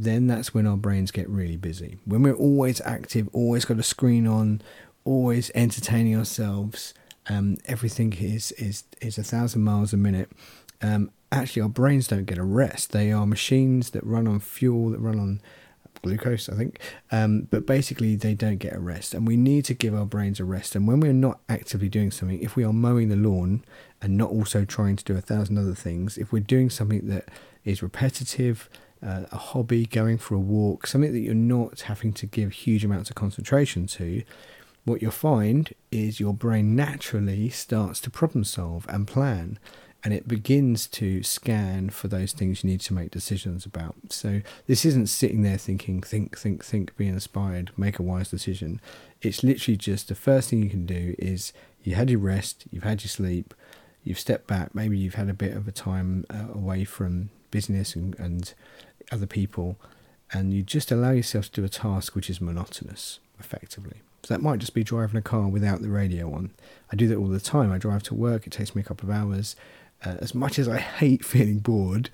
then 0.04 0.26
that's 0.26 0.54
when 0.54 0.66
our 0.66 0.76
brains 0.76 1.10
get 1.10 1.28
really 1.28 1.56
busy. 1.56 1.98
When 2.04 2.22
we're 2.22 2.34
always 2.34 2.80
active, 2.82 3.28
always 3.32 3.64
got 3.64 3.78
a 3.78 3.82
screen 3.82 4.26
on, 4.26 4.62
always 5.04 5.50
entertaining 5.54 6.16
ourselves, 6.16 6.94
um, 7.28 7.58
everything 7.66 8.12
is 8.14 8.52
is 8.52 8.84
is 9.00 9.18
a 9.18 9.22
thousand 9.22 9.62
miles 9.62 9.92
a 9.92 9.96
minute. 9.96 10.30
Um, 10.82 11.10
actually, 11.30 11.62
our 11.62 11.68
brains 11.68 12.08
don't 12.08 12.24
get 12.24 12.38
a 12.38 12.44
rest. 12.44 12.92
They 12.92 13.12
are 13.12 13.26
machines 13.26 13.90
that 13.90 14.04
run 14.04 14.26
on 14.26 14.40
fuel, 14.40 14.90
that 14.90 15.00
run 15.00 15.18
on 15.18 15.40
glucose, 16.02 16.48
I 16.48 16.56
think. 16.56 16.80
Um, 17.12 17.48
but 17.50 17.66
basically, 17.66 18.16
they 18.16 18.34
don't 18.34 18.56
get 18.56 18.74
a 18.74 18.80
rest, 18.80 19.14
and 19.14 19.26
we 19.26 19.36
need 19.36 19.64
to 19.66 19.74
give 19.74 19.94
our 19.94 20.06
brains 20.06 20.40
a 20.40 20.44
rest. 20.44 20.74
And 20.74 20.88
when 20.88 21.00
we're 21.00 21.12
not 21.12 21.40
actively 21.48 21.88
doing 21.88 22.10
something, 22.10 22.40
if 22.40 22.56
we 22.56 22.64
are 22.64 22.72
mowing 22.72 23.08
the 23.08 23.16
lawn 23.16 23.64
and 24.00 24.16
not 24.16 24.30
also 24.30 24.64
trying 24.64 24.96
to 24.96 25.04
do 25.04 25.16
a 25.16 25.20
thousand 25.20 25.58
other 25.58 25.74
things, 25.74 26.16
if 26.16 26.32
we're 26.32 26.40
doing 26.40 26.70
something 26.70 27.06
that 27.08 27.28
is 27.64 27.82
repetitive, 27.82 28.68
uh, 29.02 29.24
a 29.30 29.36
hobby, 29.36 29.86
going 29.86 30.18
for 30.18 30.34
a 30.34 30.38
walk, 30.38 30.86
something 30.86 31.12
that 31.12 31.20
you're 31.20 31.34
not 31.34 31.82
having 31.82 32.12
to 32.14 32.26
give 32.26 32.52
huge 32.52 32.84
amounts 32.84 33.10
of 33.10 33.16
concentration 33.16 33.86
to, 33.86 34.22
what 34.84 35.02
you'll 35.02 35.10
find 35.10 35.74
is 35.90 36.20
your 36.20 36.34
brain 36.34 36.74
naturally 36.74 37.50
starts 37.50 38.00
to 38.00 38.10
problem 38.10 38.44
solve 38.44 38.86
and 38.88 39.06
plan 39.06 39.58
and 40.02 40.14
it 40.14 40.26
begins 40.26 40.86
to 40.86 41.22
scan 41.22 41.90
for 41.90 42.08
those 42.08 42.32
things 42.32 42.64
you 42.64 42.70
need 42.70 42.80
to 42.80 42.94
make 42.94 43.10
decisions 43.10 43.66
about. 43.66 43.94
So 44.08 44.40
this 44.66 44.84
isn't 44.84 45.08
sitting 45.08 45.42
there 45.42 45.58
thinking, 45.58 46.02
think, 46.02 46.38
think, 46.38 46.64
think, 46.64 46.96
be 46.96 47.06
inspired, 47.06 47.70
make 47.76 47.98
a 47.98 48.02
wise 48.02 48.30
decision. 48.30 48.80
It's 49.20 49.42
literally 49.42 49.76
just 49.76 50.08
the 50.08 50.14
first 50.14 50.48
thing 50.48 50.62
you 50.62 50.70
can 50.70 50.86
do 50.86 51.14
is 51.18 51.52
you 51.82 51.94
had 51.94 52.10
your 52.10 52.20
rest, 52.20 52.64
you've 52.70 52.84
had 52.84 53.02
your 53.02 53.08
sleep, 53.08 53.52
you've 54.02 54.18
stepped 54.18 54.46
back, 54.46 54.74
maybe 54.74 54.96
you've 54.96 55.14
had 55.14 55.28
a 55.28 55.34
bit 55.34 55.54
of 55.54 55.68
a 55.68 55.72
time 55.72 56.24
uh, 56.30 56.46
away 56.54 56.84
from 56.84 57.30
business 57.50 57.94
and, 57.94 58.18
and 58.18 58.54
other 59.10 59.26
people, 59.26 59.76
and 60.32 60.52
you 60.52 60.62
just 60.62 60.90
allow 60.90 61.10
yourself 61.10 61.46
to 61.46 61.60
do 61.60 61.64
a 61.64 61.68
task 61.68 62.14
which 62.14 62.30
is 62.30 62.40
monotonous, 62.40 63.20
effectively. 63.38 63.98
So 64.22 64.34
that 64.34 64.42
might 64.42 64.58
just 64.58 64.74
be 64.74 64.84
driving 64.84 65.16
a 65.16 65.22
car 65.22 65.48
without 65.48 65.80
the 65.80 65.88
radio 65.88 66.32
on. 66.32 66.50
I 66.92 66.96
do 66.96 67.08
that 67.08 67.16
all 67.16 67.28
the 67.28 67.40
time. 67.40 67.72
I 67.72 67.78
drive 67.78 68.02
to 68.04 68.14
work, 68.14 68.46
it 68.46 68.52
takes 68.52 68.74
me 68.74 68.82
a 68.82 68.84
couple 68.84 69.08
of 69.08 69.14
hours. 69.14 69.56
Uh, 70.04 70.16
as 70.20 70.34
much 70.34 70.58
as 70.58 70.68
I 70.68 70.78
hate 70.78 71.24
feeling 71.24 71.58
bored, 71.58 72.10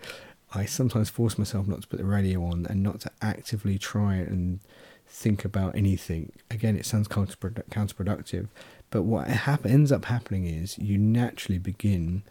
I 0.54 0.64
sometimes 0.64 1.10
force 1.10 1.38
myself 1.38 1.66
not 1.66 1.82
to 1.82 1.88
put 1.88 1.98
the 1.98 2.04
radio 2.04 2.44
on 2.44 2.66
and 2.68 2.82
not 2.82 3.00
to 3.00 3.10
actively 3.20 3.78
try 3.78 4.14
and 4.14 4.60
think 5.06 5.44
about 5.44 5.76
anything. 5.76 6.32
Again, 6.50 6.76
it 6.76 6.86
sounds 6.86 7.08
counterproductive, 7.08 8.48
but 8.90 9.02
what 9.02 9.28
ends 9.64 9.92
up 9.92 10.06
happening 10.06 10.46
is 10.46 10.78
you 10.78 10.98
naturally 10.98 11.58
begin 11.58 12.22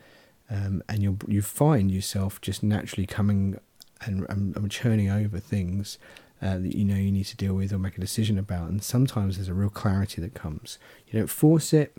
um, 0.50 0.84
and 0.88 1.01
you 1.01 1.17
you 1.27 1.41
find 1.41 1.91
yourself 1.91 2.39
just 2.39 2.62
naturally 2.62 3.07
coming 3.07 3.60
and, 4.01 4.25
I'm 4.29 4.69
churning 4.69 5.09
over 5.09 5.39
things 5.39 5.97
uh, 6.41 6.57
that 6.57 6.75
you 6.75 6.85
know 6.85 6.95
you 6.95 7.11
need 7.11 7.25
to 7.25 7.37
deal 7.37 7.53
with 7.53 7.71
or 7.71 7.79
make 7.79 7.97
a 7.97 8.01
decision 8.01 8.37
about. 8.37 8.69
And 8.69 8.83
sometimes 8.83 9.37
there's 9.37 9.47
a 9.47 9.53
real 9.53 9.69
clarity 9.69 10.21
that 10.21 10.33
comes. 10.33 10.77
You 11.07 11.19
don't 11.19 11.29
force 11.29 11.73
it, 11.73 11.95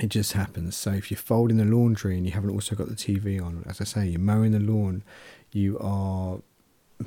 it 0.00 0.08
just 0.08 0.32
happens. 0.32 0.76
So 0.76 0.92
if 0.92 1.10
you're 1.10 1.18
folding 1.18 1.56
the 1.56 1.64
laundry 1.64 2.16
and 2.16 2.26
you 2.26 2.32
haven't 2.32 2.50
also 2.50 2.74
got 2.74 2.88
the 2.88 2.94
TV 2.94 3.44
on, 3.44 3.64
as 3.68 3.80
I 3.80 3.84
say, 3.84 4.06
you're 4.06 4.20
mowing 4.20 4.52
the 4.52 4.60
lawn, 4.60 5.02
you 5.52 5.78
are 5.78 6.40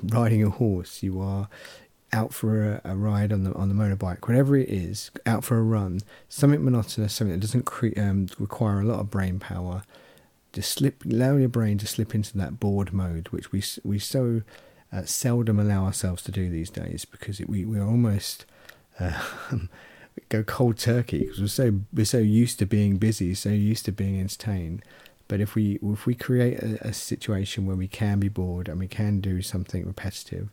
riding 0.03 0.43
a 0.43 0.49
horse, 0.49 1.03
you 1.03 1.19
are 1.21 1.49
out 2.13 2.33
for 2.33 2.81
a, 2.85 2.91
a, 2.91 2.95
ride 2.95 3.33
on 3.33 3.43
the 3.43 3.53
on 3.53 3.67
the 3.67 3.75
motorbike, 3.75 4.27
whatever 4.27 4.55
it 4.55 4.69
is, 4.69 5.11
out 5.25 5.43
for 5.43 5.57
a 5.57 5.61
run, 5.61 5.99
something 6.29 6.63
monotonous, 6.63 7.13
something 7.13 7.33
that 7.33 7.41
doesn't 7.41 7.65
cre- 7.65 7.97
um, 7.97 8.27
require 8.39 8.79
a 8.79 8.85
lot 8.85 8.99
of 8.99 9.09
brain 9.09 9.39
power. 9.39 9.83
Just 10.53 10.71
slip, 10.71 11.05
allow 11.05 11.35
your 11.35 11.49
brain 11.49 11.77
to 11.79 11.87
slip 11.87 12.15
into 12.15 12.37
that 12.37 12.59
bored 12.59 12.93
mode, 12.93 13.27
which 13.29 13.51
we 13.51 13.63
we 13.83 13.99
so 13.99 14.41
uh, 14.91 15.03
seldom 15.03 15.59
allow 15.59 15.85
ourselves 15.85 16.23
to 16.23 16.31
do 16.31 16.49
these 16.49 16.69
days 16.69 17.05
because 17.05 17.39
it, 17.39 17.49
we 17.49 17.65
we 17.65 17.79
almost 17.79 18.45
uh, 18.99 19.21
go 20.29 20.43
cold 20.43 20.77
turkey 20.77 21.19
because 21.19 21.39
we're 21.39 21.47
so 21.47 21.79
we're 21.93 22.05
so 22.05 22.19
used 22.19 22.59
to 22.59 22.65
being 22.65 22.97
busy, 22.97 23.33
so 23.33 23.49
used 23.49 23.85
to 23.85 23.91
being 23.91 24.19
entertained. 24.19 24.83
But 25.27 25.41
if 25.41 25.55
we 25.55 25.79
if 25.83 26.05
we 26.05 26.15
create 26.15 26.59
a, 26.59 26.87
a 26.87 26.93
situation 26.93 27.65
where 27.65 27.75
we 27.75 27.87
can 27.87 28.19
be 28.19 28.29
bored 28.29 28.69
and 28.69 28.79
we 28.79 28.87
can 28.87 29.19
do 29.19 29.41
something 29.41 29.85
repetitive, 29.85 30.49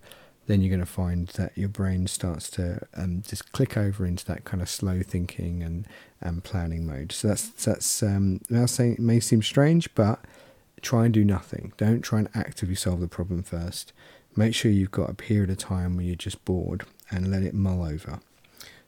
then 0.47 0.61
you're 0.61 0.71
going 0.71 0.81
to 0.81 0.87
find 0.87 1.29
that 1.29 1.57
your 1.57 1.69
brain 1.69 2.07
starts 2.07 2.51
to 2.51 2.87
um, 2.95 3.23
just 3.27 3.53
click 3.53 3.77
over 3.77 4.05
into 4.05 4.25
that 4.27 4.45
kind 4.45 4.63
of 4.63 4.69
slow 4.69 5.03
thinking 5.03 5.63
and, 5.63 5.87
and 6.21 6.45
planning 6.45 6.87
mode. 6.87 7.13
So 7.13 7.29
that's 7.29 7.49
that's 7.65 8.03
um, 8.03 8.41
now 8.51 8.67
saying 8.67 8.95
it 8.95 9.01
may 9.01 9.21
seem 9.21 9.43
strange, 9.43 9.95
but 9.95 10.25
try 10.83 11.07
and 11.07 11.15
do 11.15 11.25
nothing. 11.25 11.73
Don't 11.77 12.03
try 12.03 12.21
and 12.21 12.29
actively 12.35 12.75
solve 12.75 13.01
the 13.01 13.09
problem 13.09 13.43
first. 13.43 13.93
Make 14.37 14.55
sure 14.55 14.71
you've 14.71 14.91
got 14.91 15.11
a 15.11 15.15
period 15.15 15.51
of 15.51 15.59
time 15.59 15.97
where 15.97 16.05
you're 16.05 16.17
just 16.17 16.45
bored 16.45 16.85
and 17.11 17.31
let 17.31 17.43
it 17.43 17.55
mull 17.55 17.85
over. 17.85 18.21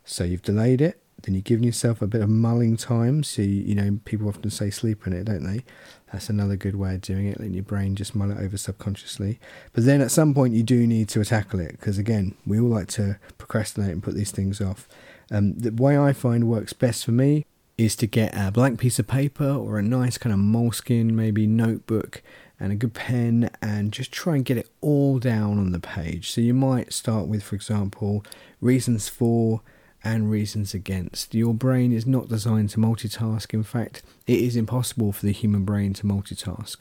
So 0.04 0.25
you've 0.25 0.42
delayed 0.42 0.80
it, 0.80 1.00
then 1.23 1.35
you're 1.35 1.42
giving 1.42 1.64
yourself 1.64 2.02
a 2.02 2.06
bit 2.06 2.20
of 2.20 2.28
mulling 2.28 2.76
time. 2.76 3.23
So, 3.23 3.42
you, 3.42 3.62
you 3.62 3.75
know, 3.75 3.99
people 4.04 4.28
often 4.28 4.50
say 4.50 4.70
sleep 4.70 5.06
in 5.06 5.12
it, 5.12 5.25
don't 5.25 5.44
they? 5.44 5.64
That's 6.12 6.28
another 6.28 6.56
good 6.56 6.76
way 6.76 6.94
of 6.94 7.00
doing 7.00 7.26
it, 7.26 7.38
letting 7.40 7.54
your 7.54 7.64
brain 7.64 7.96
just 7.96 8.14
mull 8.14 8.30
it 8.30 8.38
over 8.38 8.56
subconsciously. 8.56 9.40
But 9.73 9.85
then 9.85 10.00
at 10.00 10.11
some 10.11 10.35
point, 10.35 10.54
you 10.54 10.62
do 10.62 10.87
need 10.87 11.08
to 11.11 11.25
tackle 11.25 11.61
it 11.61 11.73
because, 11.73 11.99
again, 11.99 12.35
we 12.46 12.61
all 12.61 12.68
like 12.68 12.88
to 12.88 13.18
procrastinate 13.38 13.90
and 13.90 14.02
put 14.02 14.14
these 14.14 14.30
things 14.30 14.61
off. 14.61 14.88
Um, 15.30 15.58
the 15.58 15.70
way 15.73 15.99
I 15.99 16.12
find 16.12 16.49
works 16.49 16.73
best 16.73 17.04
for 17.04 17.12
me 17.12 17.46
is 17.76 17.96
to 17.96 18.06
get 18.06 18.35
a 18.35 18.50
blank 18.50 18.78
piece 18.78 18.99
of 18.99 19.06
paper 19.06 19.49
or 19.49 19.78
a 19.78 19.82
nice 19.82 20.16
kind 20.16 20.32
of 20.32 20.38
Moleskine, 20.38 21.11
maybe 21.11 21.46
notebook, 21.46 22.23
and 22.58 22.73
a 22.73 22.76
good 22.76 22.94
pen 22.94 23.50
and 23.61 23.92
just 23.92 24.12
try 24.12 24.35
and 24.35 24.44
get 24.44 24.56
it 24.56 24.70
all 24.80 25.18
down 25.18 25.58
on 25.58 25.73
the 25.73 25.80
page. 25.80 26.30
So 26.30 26.40
you 26.40 26.54
might 26.54 26.92
start 26.92 27.26
with, 27.26 27.42
for 27.42 27.54
example, 27.54 28.25
reasons 28.61 29.08
for 29.08 29.61
and 30.06 30.30
reasons 30.30 30.72
against. 30.72 31.34
Your 31.34 31.52
brain 31.52 31.92
is 31.92 32.06
not 32.06 32.28
designed 32.28 32.70
to 32.70 32.78
multitask. 32.78 33.52
In 33.52 33.64
fact, 33.64 34.02
it 34.28 34.38
is 34.38 34.54
impossible 34.54 35.10
for 35.10 35.26
the 35.26 35.32
human 35.32 35.64
brain 35.64 35.94
to 35.94 36.06
multitask. 36.06 36.76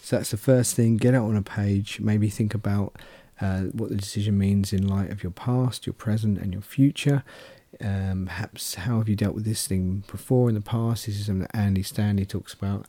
So 0.00 0.16
that's 0.16 0.32
the 0.32 0.36
first 0.36 0.74
thing. 0.74 0.96
Get 0.96 1.14
out 1.14 1.28
on 1.28 1.36
a 1.36 1.42
page. 1.42 2.00
Maybe 2.00 2.28
think 2.28 2.54
about 2.54 2.96
uh, 3.40 3.62
what 3.72 3.90
the 3.90 3.96
decision 3.96 4.36
means 4.36 4.72
in 4.72 4.84
light 4.84 5.10
of 5.10 5.22
your 5.22 5.30
past, 5.30 5.86
your 5.86 5.94
present, 5.94 6.38
and 6.38 6.52
your 6.52 6.62
future. 6.62 7.22
Um, 7.80 8.24
perhaps 8.26 8.74
how 8.74 8.98
have 8.98 9.08
you 9.08 9.14
dealt 9.14 9.36
with 9.36 9.44
this 9.44 9.68
thing 9.68 10.02
before 10.10 10.48
in 10.48 10.56
the 10.56 10.60
past? 10.60 11.06
This 11.06 11.20
is 11.20 11.26
something 11.26 11.42
that 11.42 11.56
Andy 11.56 11.84
Stanley 11.84 12.26
talks 12.26 12.52
about 12.52 12.86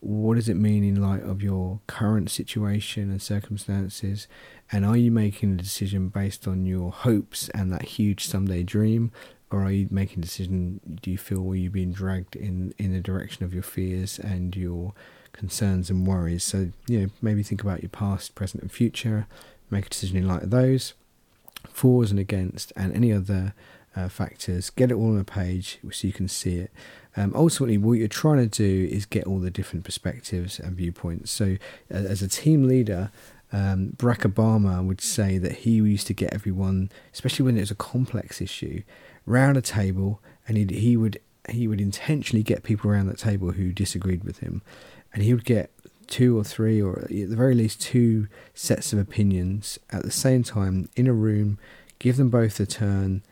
what 0.00 0.36
does 0.36 0.48
it 0.48 0.54
mean 0.54 0.84
in 0.84 1.02
light 1.02 1.22
of 1.22 1.42
your 1.42 1.80
current 1.86 2.30
situation 2.30 3.10
and 3.10 3.20
circumstances? 3.20 4.28
And 4.70 4.84
are 4.84 4.96
you 4.96 5.10
making 5.10 5.52
a 5.52 5.56
decision 5.56 6.08
based 6.08 6.46
on 6.46 6.66
your 6.66 6.92
hopes 6.92 7.48
and 7.50 7.72
that 7.72 7.82
huge 7.82 8.26
someday 8.26 8.62
dream? 8.62 9.12
Or 9.50 9.62
are 9.62 9.70
you 9.70 9.88
making 9.90 10.18
a 10.18 10.22
decision, 10.22 10.80
do 11.02 11.10
you 11.10 11.16
feel, 11.16 11.48
are 11.50 11.54
you're 11.54 11.70
being 11.70 11.92
dragged 11.92 12.36
in, 12.36 12.74
in 12.76 12.92
the 12.92 13.00
direction 13.00 13.44
of 13.44 13.54
your 13.54 13.62
fears 13.62 14.18
and 14.18 14.54
your 14.54 14.92
concerns 15.32 15.88
and 15.88 16.06
worries? 16.06 16.44
So, 16.44 16.70
you 16.86 17.00
know, 17.00 17.06
maybe 17.22 17.42
think 17.42 17.62
about 17.62 17.82
your 17.82 17.88
past, 17.88 18.34
present, 18.34 18.62
and 18.62 18.70
future, 18.70 19.26
make 19.70 19.86
a 19.86 19.88
decision 19.88 20.18
in 20.18 20.28
light 20.28 20.42
of 20.42 20.50
those, 20.50 20.92
fors 21.70 22.10
and 22.10 22.20
against, 22.20 22.74
and 22.76 22.94
any 22.94 23.10
other 23.10 23.54
uh, 23.96 24.08
factors. 24.08 24.68
Get 24.68 24.90
it 24.90 24.94
all 24.94 25.14
on 25.14 25.18
a 25.18 25.24
page 25.24 25.78
so 25.90 26.06
you 26.06 26.12
can 26.12 26.28
see 26.28 26.56
it. 26.56 26.70
Um, 27.16 27.32
ultimately, 27.34 27.78
what 27.78 27.94
you're 27.94 28.06
trying 28.06 28.38
to 28.38 28.46
do 28.46 28.94
is 28.94 29.06
get 29.06 29.26
all 29.26 29.38
the 29.38 29.50
different 29.50 29.84
perspectives 29.84 30.60
and 30.60 30.76
viewpoints. 30.76 31.30
So, 31.30 31.56
uh, 31.90 31.96
as 31.96 32.22
a 32.22 32.28
team 32.28 32.68
leader, 32.68 33.10
um, 33.52 33.94
Barack 33.96 34.30
Obama 34.30 34.84
would 34.84 35.00
say 35.00 35.38
that 35.38 35.58
he 35.58 35.72
used 35.72 36.06
to 36.08 36.14
get 36.14 36.34
everyone, 36.34 36.90
especially 37.12 37.44
when 37.44 37.56
it 37.56 37.60
was 37.60 37.70
a 37.70 37.76
complex 37.76 38.40
issue, 38.40 38.82
round 39.24 39.56
a 39.56 39.62
table, 39.62 40.20
and 40.46 40.70
he 40.70 40.96
would 40.96 41.20
he 41.48 41.66
would 41.66 41.80
intentionally 41.80 42.42
get 42.42 42.62
people 42.62 42.90
around 42.90 43.06
that 43.06 43.16
table 43.16 43.52
who 43.52 43.72
disagreed 43.72 44.22
with 44.22 44.40
him, 44.40 44.60
and 45.14 45.22
he 45.22 45.32
would 45.32 45.46
get 45.46 45.70
two 46.06 46.38
or 46.38 46.44
three, 46.44 46.80
or 46.80 47.00
at 47.00 47.08
the 47.08 47.26
very 47.26 47.54
least 47.54 47.80
two 47.80 48.28
sets 48.54 48.92
of 48.92 48.98
opinions 48.98 49.78
at 49.90 50.02
the 50.02 50.10
same 50.10 50.42
time 50.42 50.88
in 50.96 51.06
a 51.06 51.12
room, 51.12 51.58
give 51.98 52.16
them 52.16 52.30
both 52.30 52.58
a 52.60 52.66
turn, 52.66 53.22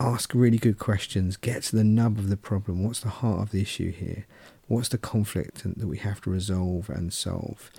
ask 0.00 0.34
really 0.34 0.58
good 0.58 0.78
questions, 0.78 1.36
get 1.36 1.62
to 1.62 1.76
the 1.76 1.84
nub 1.84 2.18
of 2.18 2.28
the 2.28 2.36
problem. 2.36 2.84
What's 2.84 3.00
the 3.00 3.08
heart 3.08 3.40
of 3.40 3.50
the 3.52 3.62
issue 3.62 3.92
here? 3.92 4.26
What's 4.66 4.88
the 4.88 4.98
conflict 4.98 5.62
that 5.64 5.86
we 5.86 5.98
have 5.98 6.20
to 6.22 6.30
resolve 6.30 6.88
and 6.88 7.12
solve? 7.12 7.70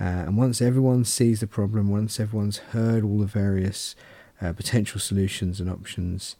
Uh, 0.00 0.26
and 0.26 0.36
once 0.36 0.62
everyone 0.62 1.04
sees 1.04 1.40
the 1.40 1.46
problem, 1.46 1.90
once 1.90 2.20
everyone's 2.20 2.58
heard 2.58 3.04
all 3.04 3.18
the 3.18 3.26
various 3.26 3.96
uh, 4.40 4.52
potential 4.52 5.00
solutions 5.00 5.60
and 5.60 5.68
options, 5.68 6.36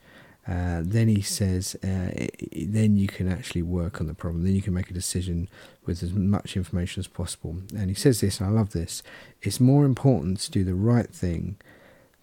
uh, 0.49 0.81
then 0.83 1.09
he 1.09 1.21
says, 1.21 1.77
uh, 1.85 2.27
then 2.53 2.97
you 2.97 3.07
can 3.07 3.31
actually 3.31 3.61
work 3.61 4.00
on 4.00 4.07
the 4.07 4.15
problem. 4.15 4.45
Then 4.45 4.55
you 4.55 4.62
can 4.62 4.73
make 4.73 4.91
a 4.91 4.95
decision 4.95 5.49
with 5.85 6.03
as 6.03 6.12
much 6.15 6.57
information 6.57 7.00
as 7.00 7.07
possible. 7.07 7.57
And 7.77 7.91
he 7.91 7.95
says 7.95 8.21
this, 8.21 8.41
and 8.41 8.49
I 8.49 8.53
love 8.53 8.71
this 8.71 9.03
it's 9.43 9.61
more 9.61 9.85
important 9.85 10.41
to 10.41 10.50
do 10.50 10.65
the 10.65 10.75
right 10.75 11.11
thing 11.11 11.57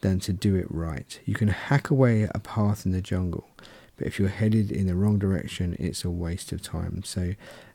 than 0.01 0.19
to 0.21 0.33
do 0.33 0.55
it 0.55 0.67
right. 0.69 1.19
You 1.25 1.35
can 1.35 1.49
hack 1.49 1.89
away 1.89 2.27
a 2.33 2.39
path 2.39 2.85
in 2.85 2.91
the 2.91 3.01
jungle, 3.01 3.47
but 3.97 4.07
if 4.07 4.19
you're 4.19 4.29
headed 4.29 4.71
in 4.71 4.87
the 4.87 4.95
wrong 4.95 5.19
direction, 5.19 5.75
it's 5.79 6.03
a 6.03 6.09
waste 6.09 6.51
of 6.51 6.61
time. 6.61 7.03
So 7.03 7.33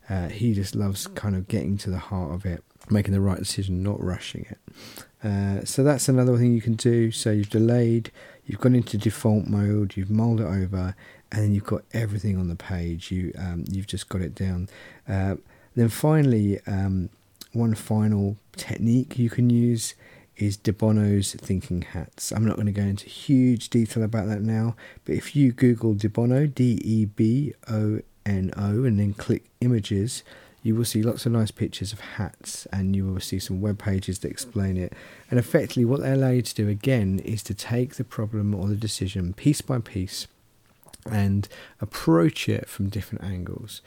uh, 0.08 0.28
he 0.28 0.52
just 0.52 0.74
loves 0.74 1.06
kind 1.06 1.36
of 1.36 1.48
getting 1.48 1.78
to 1.78 1.90
the 1.90 1.98
heart 1.98 2.34
of 2.34 2.44
it, 2.44 2.64
making 2.90 3.12
the 3.12 3.20
right 3.20 3.38
decision, 3.38 3.82
not 3.82 4.02
rushing 4.02 4.46
it. 4.50 4.58
Uh, 5.22 5.64
so 5.64 5.82
that's 5.82 6.08
another 6.08 6.36
thing 6.38 6.52
you 6.52 6.62
can 6.62 6.74
do. 6.74 7.10
So 7.10 7.30
you've 7.30 7.50
delayed, 7.50 8.10
you've 8.46 8.60
gone 8.60 8.74
into 8.74 8.96
default 8.96 9.46
mode, 9.46 9.96
you've 9.96 10.10
mulled 10.10 10.40
it 10.40 10.46
over, 10.46 10.94
and 11.32 11.42
then 11.42 11.54
you've 11.54 11.64
got 11.64 11.82
everything 11.92 12.38
on 12.38 12.48
the 12.48 12.56
page. 12.56 13.10
You 13.10 13.32
um, 13.38 13.64
you've 13.70 13.86
just 13.86 14.08
got 14.08 14.20
it 14.20 14.34
down. 14.34 14.68
Uh, 15.08 15.36
then 15.76 15.88
finally, 15.88 16.60
um, 16.66 17.10
one 17.52 17.74
final 17.74 18.36
technique 18.56 19.18
you 19.18 19.30
can 19.30 19.50
use 19.50 19.94
is 20.36 20.56
De 20.56 20.72
Bono's 20.72 21.34
thinking 21.34 21.82
hats. 21.82 22.32
I'm 22.32 22.46
not 22.46 22.56
going 22.56 22.66
to 22.66 22.72
go 22.72 22.82
into 22.82 23.06
huge 23.06 23.68
detail 23.68 24.02
about 24.02 24.26
that 24.28 24.40
now, 24.40 24.74
but 25.04 25.14
if 25.14 25.36
you 25.36 25.52
Google 25.52 25.94
De 25.94 26.08
Bono, 26.08 26.46
D 26.46 26.80
E 26.82 27.04
B 27.04 27.52
O 27.68 28.00
N 28.24 28.52
O, 28.56 28.84
and 28.84 28.98
then 28.98 29.12
click 29.12 29.44
images, 29.60 30.22
you 30.62 30.74
will 30.74 30.84
see 30.84 31.02
lots 31.02 31.24
of 31.24 31.32
nice 31.32 31.50
pictures 31.50 31.92
of 31.92 32.00
hats 32.00 32.66
and 32.72 32.94
you 32.94 33.06
will 33.06 33.20
see 33.20 33.38
some 33.38 33.60
web 33.60 33.78
pages 33.78 34.18
that 34.18 34.30
explain 34.30 34.76
it. 34.76 34.92
And 35.30 35.38
effectively, 35.38 35.84
what 35.84 36.00
they 36.00 36.12
allow 36.12 36.30
you 36.30 36.42
to 36.42 36.54
do 36.54 36.68
again 36.68 37.20
is 37.20 37.42
to 37.44 37.54
take 37.54 37.94
the 37.94 38.04
problem 38.04 38.54
or 38.54 38.68
the 38.68 38.76
decision 38.76 39.32
piece 39.32 39.62
by 39.62 39.78
piece 39.78 40.26
and 41.10 41.48
approach 41.80 42.48
it 42.48 42.68
from 42.68 42.90
different 42.90 43.24
angles. 43.24 43.80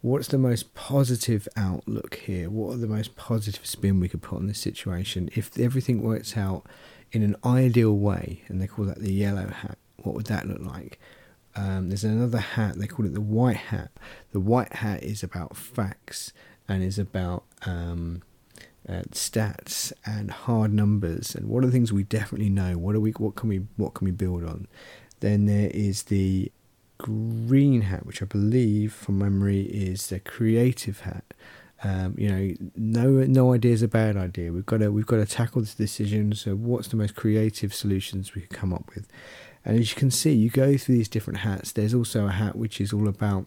What's 0.00 0.28
the 0.28 0.38
most 0.38 0.74
positive 0.74 1.48
outlook 1.56 2.16
here? 2.16 2.50
What 2.50 2.74
are 2.74 2.78
the 2.78 2.86
most 2.86 3.16
positive 3.16 3.64
spin 3.66 4.00
we 4.00 4.08
could 4.08 4.22
put 4.22 4.36
on 4.36 4.46
this 4.46 4.58
situation? 4.58 5.30
If 5.34 5.58
everything 5.58 6.02
works 6.02 6.36
out 6.36 6.64
in 7.12 7.22
an 7.22 7.36
ideal 7.44 7.96
way, 7.96 8.42
and 8.48 8.60
they 8.60 8.66
call 8.66 8.84
that 8.86 9.00
the 9.00 9.12
yellow 9.12 9.48
hat, 9.48 9.78
what 10.02 10.14
would 10.14 10.26
that 10.26 10.46
look 10.46 10.60
like? 10.60 10.98
Um, 11.56 11.88
there's 11.88 12.04
another 12.04 12.38
hat, 12.38 12.76
they 12.76 12.86
call 12.86 13.06
it 13.06 13.14
the 13.14 13.20
white 13.20 13.56
hat. 13.56 13.90
The 14.32 14.40
white 14.40 14.74
hat 14.74 15.02
is 15.02 15.22
about 15.22 15.56
facts 15.56 16.32
and 16.68 16.82
is 16.82 16.98
about 16.98 17.44
um, 17.64 18.22
uh, 18.88 19.02
stats 19.12 19.92
and 20.04 20.30
hard 20.30 20.72
numbers 20.72 21.34
and 21.34 21.48
what 21.48 21.62
are 21.62 21.66
the 21.66 21.72
things 21.72 21.92
we 21.92 22.02
definitely 22.02 22.50
know. 22.50 22.76
What 22.76 22.94
are 22.94 23.00
we? 23.00 23.12
What 23.12 23.34
can 23.34 23.48
we? 23.48 23.58
What 23.76 23.94
can 23.94 24.04
we 24.04 24.10
build 24.10 24.44
on? 24.44 24.66
Then 25.20 25.46
there 25.46 25.70
is 25.72 26.04
the 26.04 26.50
green 26.98 27.82
hat, 27.82 28.06
which 28.06 28.22
I 28.22 28.24
believe 28.26 28.92
from 28.92 29.18
memory 29.18 29.62
is 29.62 30.08
the 30.08 30.20
creative 30.20 31.00
hat. 31.00 31.24
Um, 31.82 32.14
you 32.16 32.28
know, 32.28 32.54
no 32.76 33.08
no 33.24 33.52
idea 33.52 33.72
is 33.72 33.82
a 33.82 33.88
bad 33.88 34.16
idea. 34.16 34.52
We've 34.52 34.66
got 34.66 34.78
to 34.78 34.90
we've 34.90 35.06
got 35.06 35.16
to 35.16 35.26
tackle 35.26 35.60
this 35.60 35.74
decision. 35.74 36.34
So, 36.34 36.54
what's 36.54 36.88
the 36.88 36.96
most 36.96 37.14
creative 37.14 37.74
solutions 37.74 38.34
we 38.34 38.42
could 38.42 38.56
come 38.56 38.72
up 38.72 38.90
with? 38.94 39.06
And 39.64 39.78
as 39.78 39.90
you 39.90 39.96
can 39.96 40.10
see, 40.10 40.32
you 40.32 40.50
go 40.50 40.76
through 40.76 40.96
these 40.96 41.08
different 41.08 41.40
hats. 41.40 41.72
There's 41.72 41.94
also 41.94 42.26
a 42.26 42.32
hat 42.32 42.56
which 42.56 42.80
is 42.80 42.92
all 42.92 43.08
about 43.08 43.46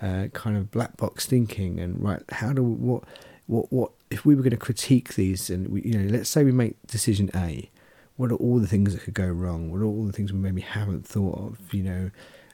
uh, 0.00 0.26
kind 0.32 0.56
of 0.56 0.70
black 0.70 0.96
box 0.96 1.26
thinking 1.26 1.80
and 1.80 2.02
right. 2.02 2.22
How 2.30 2.52
do 2.52 2.62
what 2.62 3.04
what 3.46 3.72
what 3.72 3.92
if 4.10 4.24
we 4.24 4.34
were 4.34 4.42
going 4.42 4.50
to 4.50 4.56
critique 4.56 5.14
these 5.14 5.50
and 5.50 5.68
we, 5.68 5.82
you 5.82 5.98
know, 5.98 6.10
let's 6.10 6.28
say 6.28 6.44
we 6.44 6.52
make 6.52 6.76
decision 6.86 7.30
A. 7.34 7.70
What 8.16 8.30
are 8.30 8.36
all 8.36 8.58
the 8.58 8.68
things 8.68 8.92
that 8.92 9.02
could 9.02 9.14
go 9.14 9.26
wrong? 9.26 9.72
What 9.72 9.80
are 9.80 9.86
all 9.86 10.04
the 10.04 10.12
things 10.12 10.32
we 10.32 10.38
maybe 10.38 10.60
haven't 10.60 11.04
thought 11.04 11.36
of? 11.36 11.74
You 11.74 11.82
know, 11.82 12.10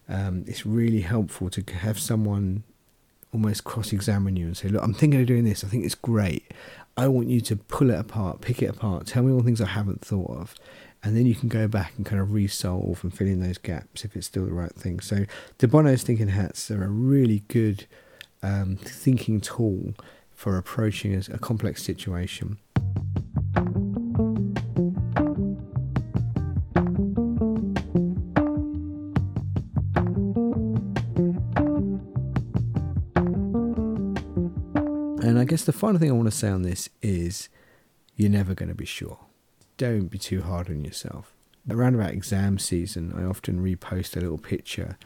um, 0.08 0.44
it's 0.46 0.64
really 0.64 1.02
helpful 1.02 1.50
to 1.50 1.62
have 1.74 1.98
someone 1.98 2.62
almost 3.32 3.64
cross-examine 3.64 4.36
you 4.36 4.46
and 4.46 4.56
say, 4.56 4.68
"Look, 4.68 4.82
I'm 4.82 4.94
thinking 4.94 5.20
of 5.20 5.26
doing 5.26 5.44
this. 5.44 5.62
I 5.62 5.68
think 5.68 5.84
it's 5.84 5.94
great. 5.94 6.50
I 6.96 7.08
want 7.08 7.28
you 7.28 7.40
to 7.42 7.56
pull 7.56 7.90
it 7.90 7.98
apart, 7.98 8.40
pick 8.40 8.62
it 8.62 8.70
apart, 8.70 9.06
tell 9.06 9.22
me 9.22 9.32
all 9.32 9.38
the 9.38 9.44
things 9.44 9.60
I 9.60 9.66
haven't 9.66 10.00
thought 10.00 10.30
of." 10.30 10.54
And 11.02 11.16
then 11.16 11.26
you 11.26 11.34
can 11.34 11.48
go 11.48 11.66
back 11.66 11.92
and 11.96 12.04
kind 12.04 12.20
of 12.20 12.32
resolve 12.32 13.02
and 13.02 13.14
fill 13.14 13.26
in 13.26 13.40
those 13.40 13.58
gaps 13.58 14.04
if 14.04 14.14
it's 14.16 14.26
still 14.26 14.44
the 14.44 14.52
right 14.52 14.74
thing. 14.74 15.00
So 15.00 15.24
De 15.58 15.66
Bono's 15.66 16.02
thinking 16.02 16.28
hats 16.28 16.70
are 16.70 16.84
a 16.84 16.88
really 16.88 17.42
good 17.48 17.86
um, 18.42 18.76
thinking 18.76 19.40
tool 19.40 19.94
for 20.30 20.56
approaching 20.56 21.14
a, 21.14 21.34
a 21.34 21.38
complex 21.38 21.82
situation. 21.82 22.58
And 35.22 35.38
I 35.38 35.44
guess 35.44 35.64
the 35.64 35.72
final 35.72 35.98
thing 35.98 36.10
I 36.10 36.14
want 36.14 36.30
to 36.30 36.36
say 36.36 36.48
on 36.48 36.62
this 36.62 36.90
is 37.00 37.48
you're 38.16 38.30
never 38.30 38.54
going 38.54 38.68
to 38.68 38.74
be 38.74 38.84
sure 38.84 39.29
don't 39.80 40.08
be 40.08 40.18
too 40.18 40.42
hard 40.42 40.68
on 40.68 40.84
yourself. 40.84 41.32
Around 41.70 41.94
about 41.94 42.10
exam 42.10 42.58
season, 42.58 43.14
I 43.16 43.24
often 43.24 43.64
repost 43.64 44.14
a 44.14 44.20
little 44.20 44.36
picture, 44.36 44.98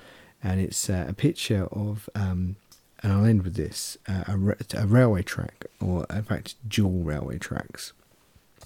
and 0.42 0.60
it's 0.60 0.90
uh, 0.90 1.06
a 1.08 1.12
picture 1.12 1.66
of, 1.70 2.10
um, 2.16 2.56
and 3.00 3.12
I'll 3.12 3.24
end 3.24 3.44
with 3.44 3.54
this 3.54 3.96
uh, 4.08 4.24
a, 4.26 4.82
a 4.82 4.87
railway 4.87 5.22
track, 5.22 5.66
or 5.80 6.04
in 6.10 6.24
fact, 6.24 6.56
dual 6.68 7.04
railway 7.04 7.38
tracks. 7.38 7.92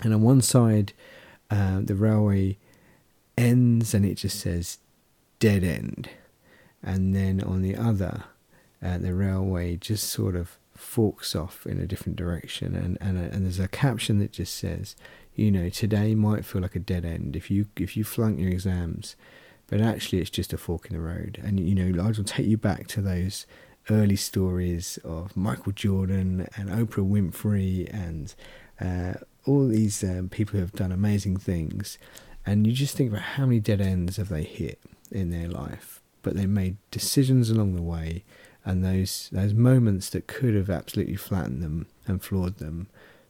And 0.01 0.15
on 0.15 0.23
one 0.23 0.41
side, 0.41 0.95
uh, 1.51 1.81
the 1.83 1.95
railway 1.95 2.57
ends 3.37 3.93
and 3.93 4.07
it 4.07 4.15
just 4.15 4.41
says 4.41 4.79
dead 5.41 5.63
end. 5.63 6.09
And 6.83 7.15
then 7.15 7.43
on 7.43 7.61
the 7.61 7.77
other, 7.77 8.25
uh, 8.83 8.97
the 8.97 9.13
railway 9.13 9.77
just 9.77 10.09
sort 10.09 10.37
of 10.37 10.57
forks 10.75 11.37
off 11.37 11.67
in 11.67 11.79
a 11.79 11.87
different 11.87 12.17
direction. 12.17 12.75
And, 12.75 12.97
and, 12.99 13.19
and 13.19 13.45
there's 13.45 13.61
a 13.61 13.69
caption 13.69 14.21
that 14.21 14.33
just 14.33 14.55
says, 14.55 14.97
you 15.39 15.51
know 15.51 15.69
today 15.69 16.15
might 16.15 16.45
feel 16.45 16.63
like 16.63 16.75
a 16.75 16.81
dead 16.81 17.05
end 17.05 17.37
if 17.37 17.51
you 17.51 17.67
if 17.77 17.97
you 17.97 18.05
flunk 18.05 18.39
your 18.39 18.51
exams 18.51 19.17
but 19.69 19.81
actually 19.81 20.19
it's 20.19 20.31
just 20.31 20.53
a 20.53 20.59
fork 20.59 20.87
in 20.87 20.97
the 20.97 21.03
road. 21.03 21.41
And 21.45 21.61
you 21.61 21.75
know 21.75 22.03
I 22.03 22.07
will 22.07 22.25
take 22.25 22.47
you 22.47 22.57
back 22.57 22.89
to 22.89 23.01
those 23.01 23.47
early 23.91 24.17
stories 24.17 24.99
of 25.05 25.37
Michael 25.37 25.73
Jordan 25.73 26.49
and 26.57 26.69
Oprah 26.69 27.09
Winfrey 27.09 27.89
and 27.93 28.35
uh, 28.81 29.19
all 29.47 29.69
these 29.69 30.03
um, 30.03 30.29
people 30.29 30.55
who 30.55 30.61
have 30.61 30.73
done 30.73 30.93
amazing 30.93 31.37
things. 31.37 31.99
And 32.45 32.67
you 32.67 32.73
just 32.73 32.97
think 32.97 33.11
about 33.11 33.23
how 33.23 33.45
many 33.45 33.61
dead 33.61 33.81
ends 33.81 34.17
have 34.17 34.31
they 34.31 34.43
hit 34.43 34.81
in 35.11 35.31
their 35.31 35.49
life 35.49 36.01
but 36.23 36.37
they 36.37 36.47
made 36.47 36.77
decisions 36.91 37.49
along 37.49 37.75
the 37.75 37.83
way 37.83 38.23
and 38.65 38.85
those 38.85 39.31
those 39.33 39.55
moments 39.55 40.11
that 40.11 40.27
could 40.27 40.55
have 40.55 40.69
absolutely 40.69 41.17
flattened 41.17 41.63
them 41.63 41.87
and 42.07 42.23
floored 42.23 42.59
them 42.59 42.89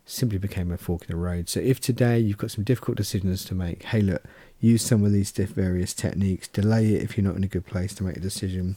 simply 0.08 0.38
became 0.38 0.72
a 0.72 0.78
fork 0.78 1.02
in 1.02 1.08
the 1.08 1.16
road. 1.16 1.48
So 1.48 1.60
if 1.60 1.80
today 1.80 2.18
you've 2.18 2.38
got 2.38 2.50
some 2.50 2.64
difficult 2.64 2.96
decisions 2.96 3.44
to 3.44 3.54
make, 3.54 3.84
hey 3.84 4.00
look, 4.00 4.22
use 4.60 4.82
some 4.82 5.04
of 5.04 5.12
these 5.12 5.30
various 5.30 5.92
techniques, 5.92 6.48
delay 6.48 6.94
it 6.94 7.02
if 7.02 7.16
you're 7.16 7.26
not 7.26 7.36
in 7.36 7.44
a 7.44 7.48
good 7.48 7.66
place 7.66 7.94
to 7.94 8.04
make 8.04 8.16
a 8.16 8.20
decision, 8.20 8.76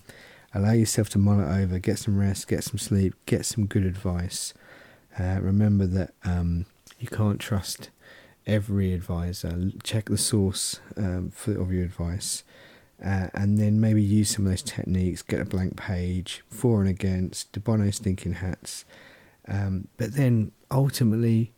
allow 0.54 0.74
yourself 0.74 1.10
to 1.10 1.18
mull 1.18 1.40
it 1.40 1.62
over, 1.62 1.80
get 1.80 2.00
some 2.00 2.18
rest, 2.18 2.48
get 2.48 2.64
some 2.64 2.78
sleep, 2.78 3.14
get 3.26 3.46
some 3.46 3.66
good 3.66 3.86
advice. 3.86 4.54
Uh, 5.18 5.40
remember 5.42 5.86
that 5.86 6.14
um, 6.24 6.66
you 7.00 7.08
can't 7.08 7.40
trust 7.40 7.90
every 8.46 8.94
advisor. 8.94 9.72
Check 9.84 10.10
the 10.10 10.18
source 10.18 10.80
um, 10.98 11.32
for, 11.34 11.60
of 11.60 11.72
your 11.72 11.86
advice. 11.86 12.44
Uh, 13.04 13.28
and 13.34 13.58
then 13.58 13.82
maybe 13.82 14.02
use 14.02 14.30
some 14.30 14.46
of 14.46 14.52
those 14.52 14.62
techniques, 14.62 15.24
get 15.24 15.42
a 15.42 15.46
blank 15.46 15.76
page, 15.76 16.44
for 16.50 16.82
and 16.82 16.90
against, 16.90 17.52
De 17.52 17.60
Bono's 17.60 17.98
thinking 17.98 18.34
hats, 18.34 18.86
um, 19.48 19.88
but 19.98 20.16
then 20.16 20.52
ultimately 20.70 21.54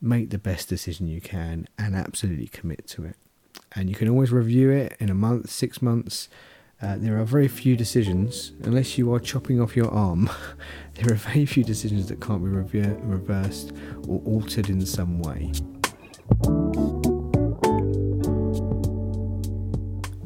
make 0.00 0.30
the 0.30 0.38
best 0.38 0.68
decision 0.68 1.06
you 1.06 1.20
can 1.20 1.68
and 1.78 1.94
absolutely 1.94 2.48
commit 2.48 2.86
to 2.88 3.04
it. 3.04 3.16
And 3.74 3.88
you 3.88 3.94
can 3.94 4.08
always 4.08 4.32
review 4.32 4.70
it 4.70 4.96
in 4.98 5.08
a 5.08 5.14
month, 5.14 5.48
six 5.48 5.80
months. 5.80 6.28
Uh, 6.82 6.96
there 6.98 7.18
are 7.18 7.24
very 7.24 7.46
few 7.46 7.76
decisions, 7.76 8.52
unless 8.64 8.98
you 8.98 9.12
are 9.14 9.20
chopping 9.20 9.60
off 9.60 9.76
your 9.76 9.90
arm, 9.90 10.28
there 10.94 11.12
are 11.12 11.16
very 11.16 11.46
few 11.46 11.62
decisions 11.62 12.08
that 12.08 12.20
can't 12.20 12.42
be 12.42 12.50
rever- 12.50 12.98
reversed 13.02 13.72
or 14.08 14.20
altered 14.26 14.68
in 14.68 14.84
some 14.84 15.20
way. 15.20 15.52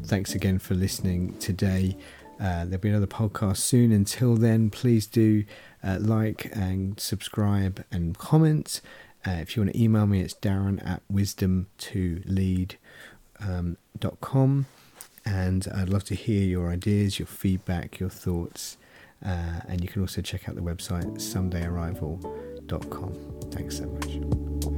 Thanks 0.07 0.33
again 0.33 0.57
for 0.57 0.73
listening 0.73 1.37
today. 1.37 1.97
Uh, 2.39 2.65
there'll 2.65 2.77
be 2.77 2.89
another 2.89 3.07
podcast 3.07 3.57
soon. 3.57 3.91
Until 3.91 4.35
then, 4.35 4.69
please 4.69 5.07
do 5.07 5.43
uh, 5.83 5.97
like 5.99 6.51
and 6.53 6.99
subscribe 6.99 7.83
and 7.91 8.15
comment. 8.17 8.81
Uh, 9.25 9.31
if 9.31 9.55
you 9.55 9.63
want 9.63 9.73
to 9.73 9.81
email 9.81 10.05
me, 10.05 10.21
it's 10.21 10.35
darren 10.35 10.87
at 10.87 11.01
wisdom2lead.com. 11.11 13.77
Um, 14.33 14.65
and 15.25 15.67
I'd 15.75 15.89
love 15.89 16.03
to 16.05 16.15
hear 16.15 16.45
your 16.45 16.71
ideas, 16.71 17.19
your 17.19 17.27
feedback, 17.27 17.99
your 17.99 18.09
thoughts. 18.09 18.77
Uh, 19.25 19.61
and 19.67 19.81
you 19.81 19.89
can 19.89 20.01
also 20.01 20.21
check 20.21 20.47
out 20.47 20.55
the 20.55 20.61
website 20.61 21.11
somedayarrival.com. 21.15 23.13
Thanks 23.51 23.77
so 23.77 23.87
much. 23.87 24.76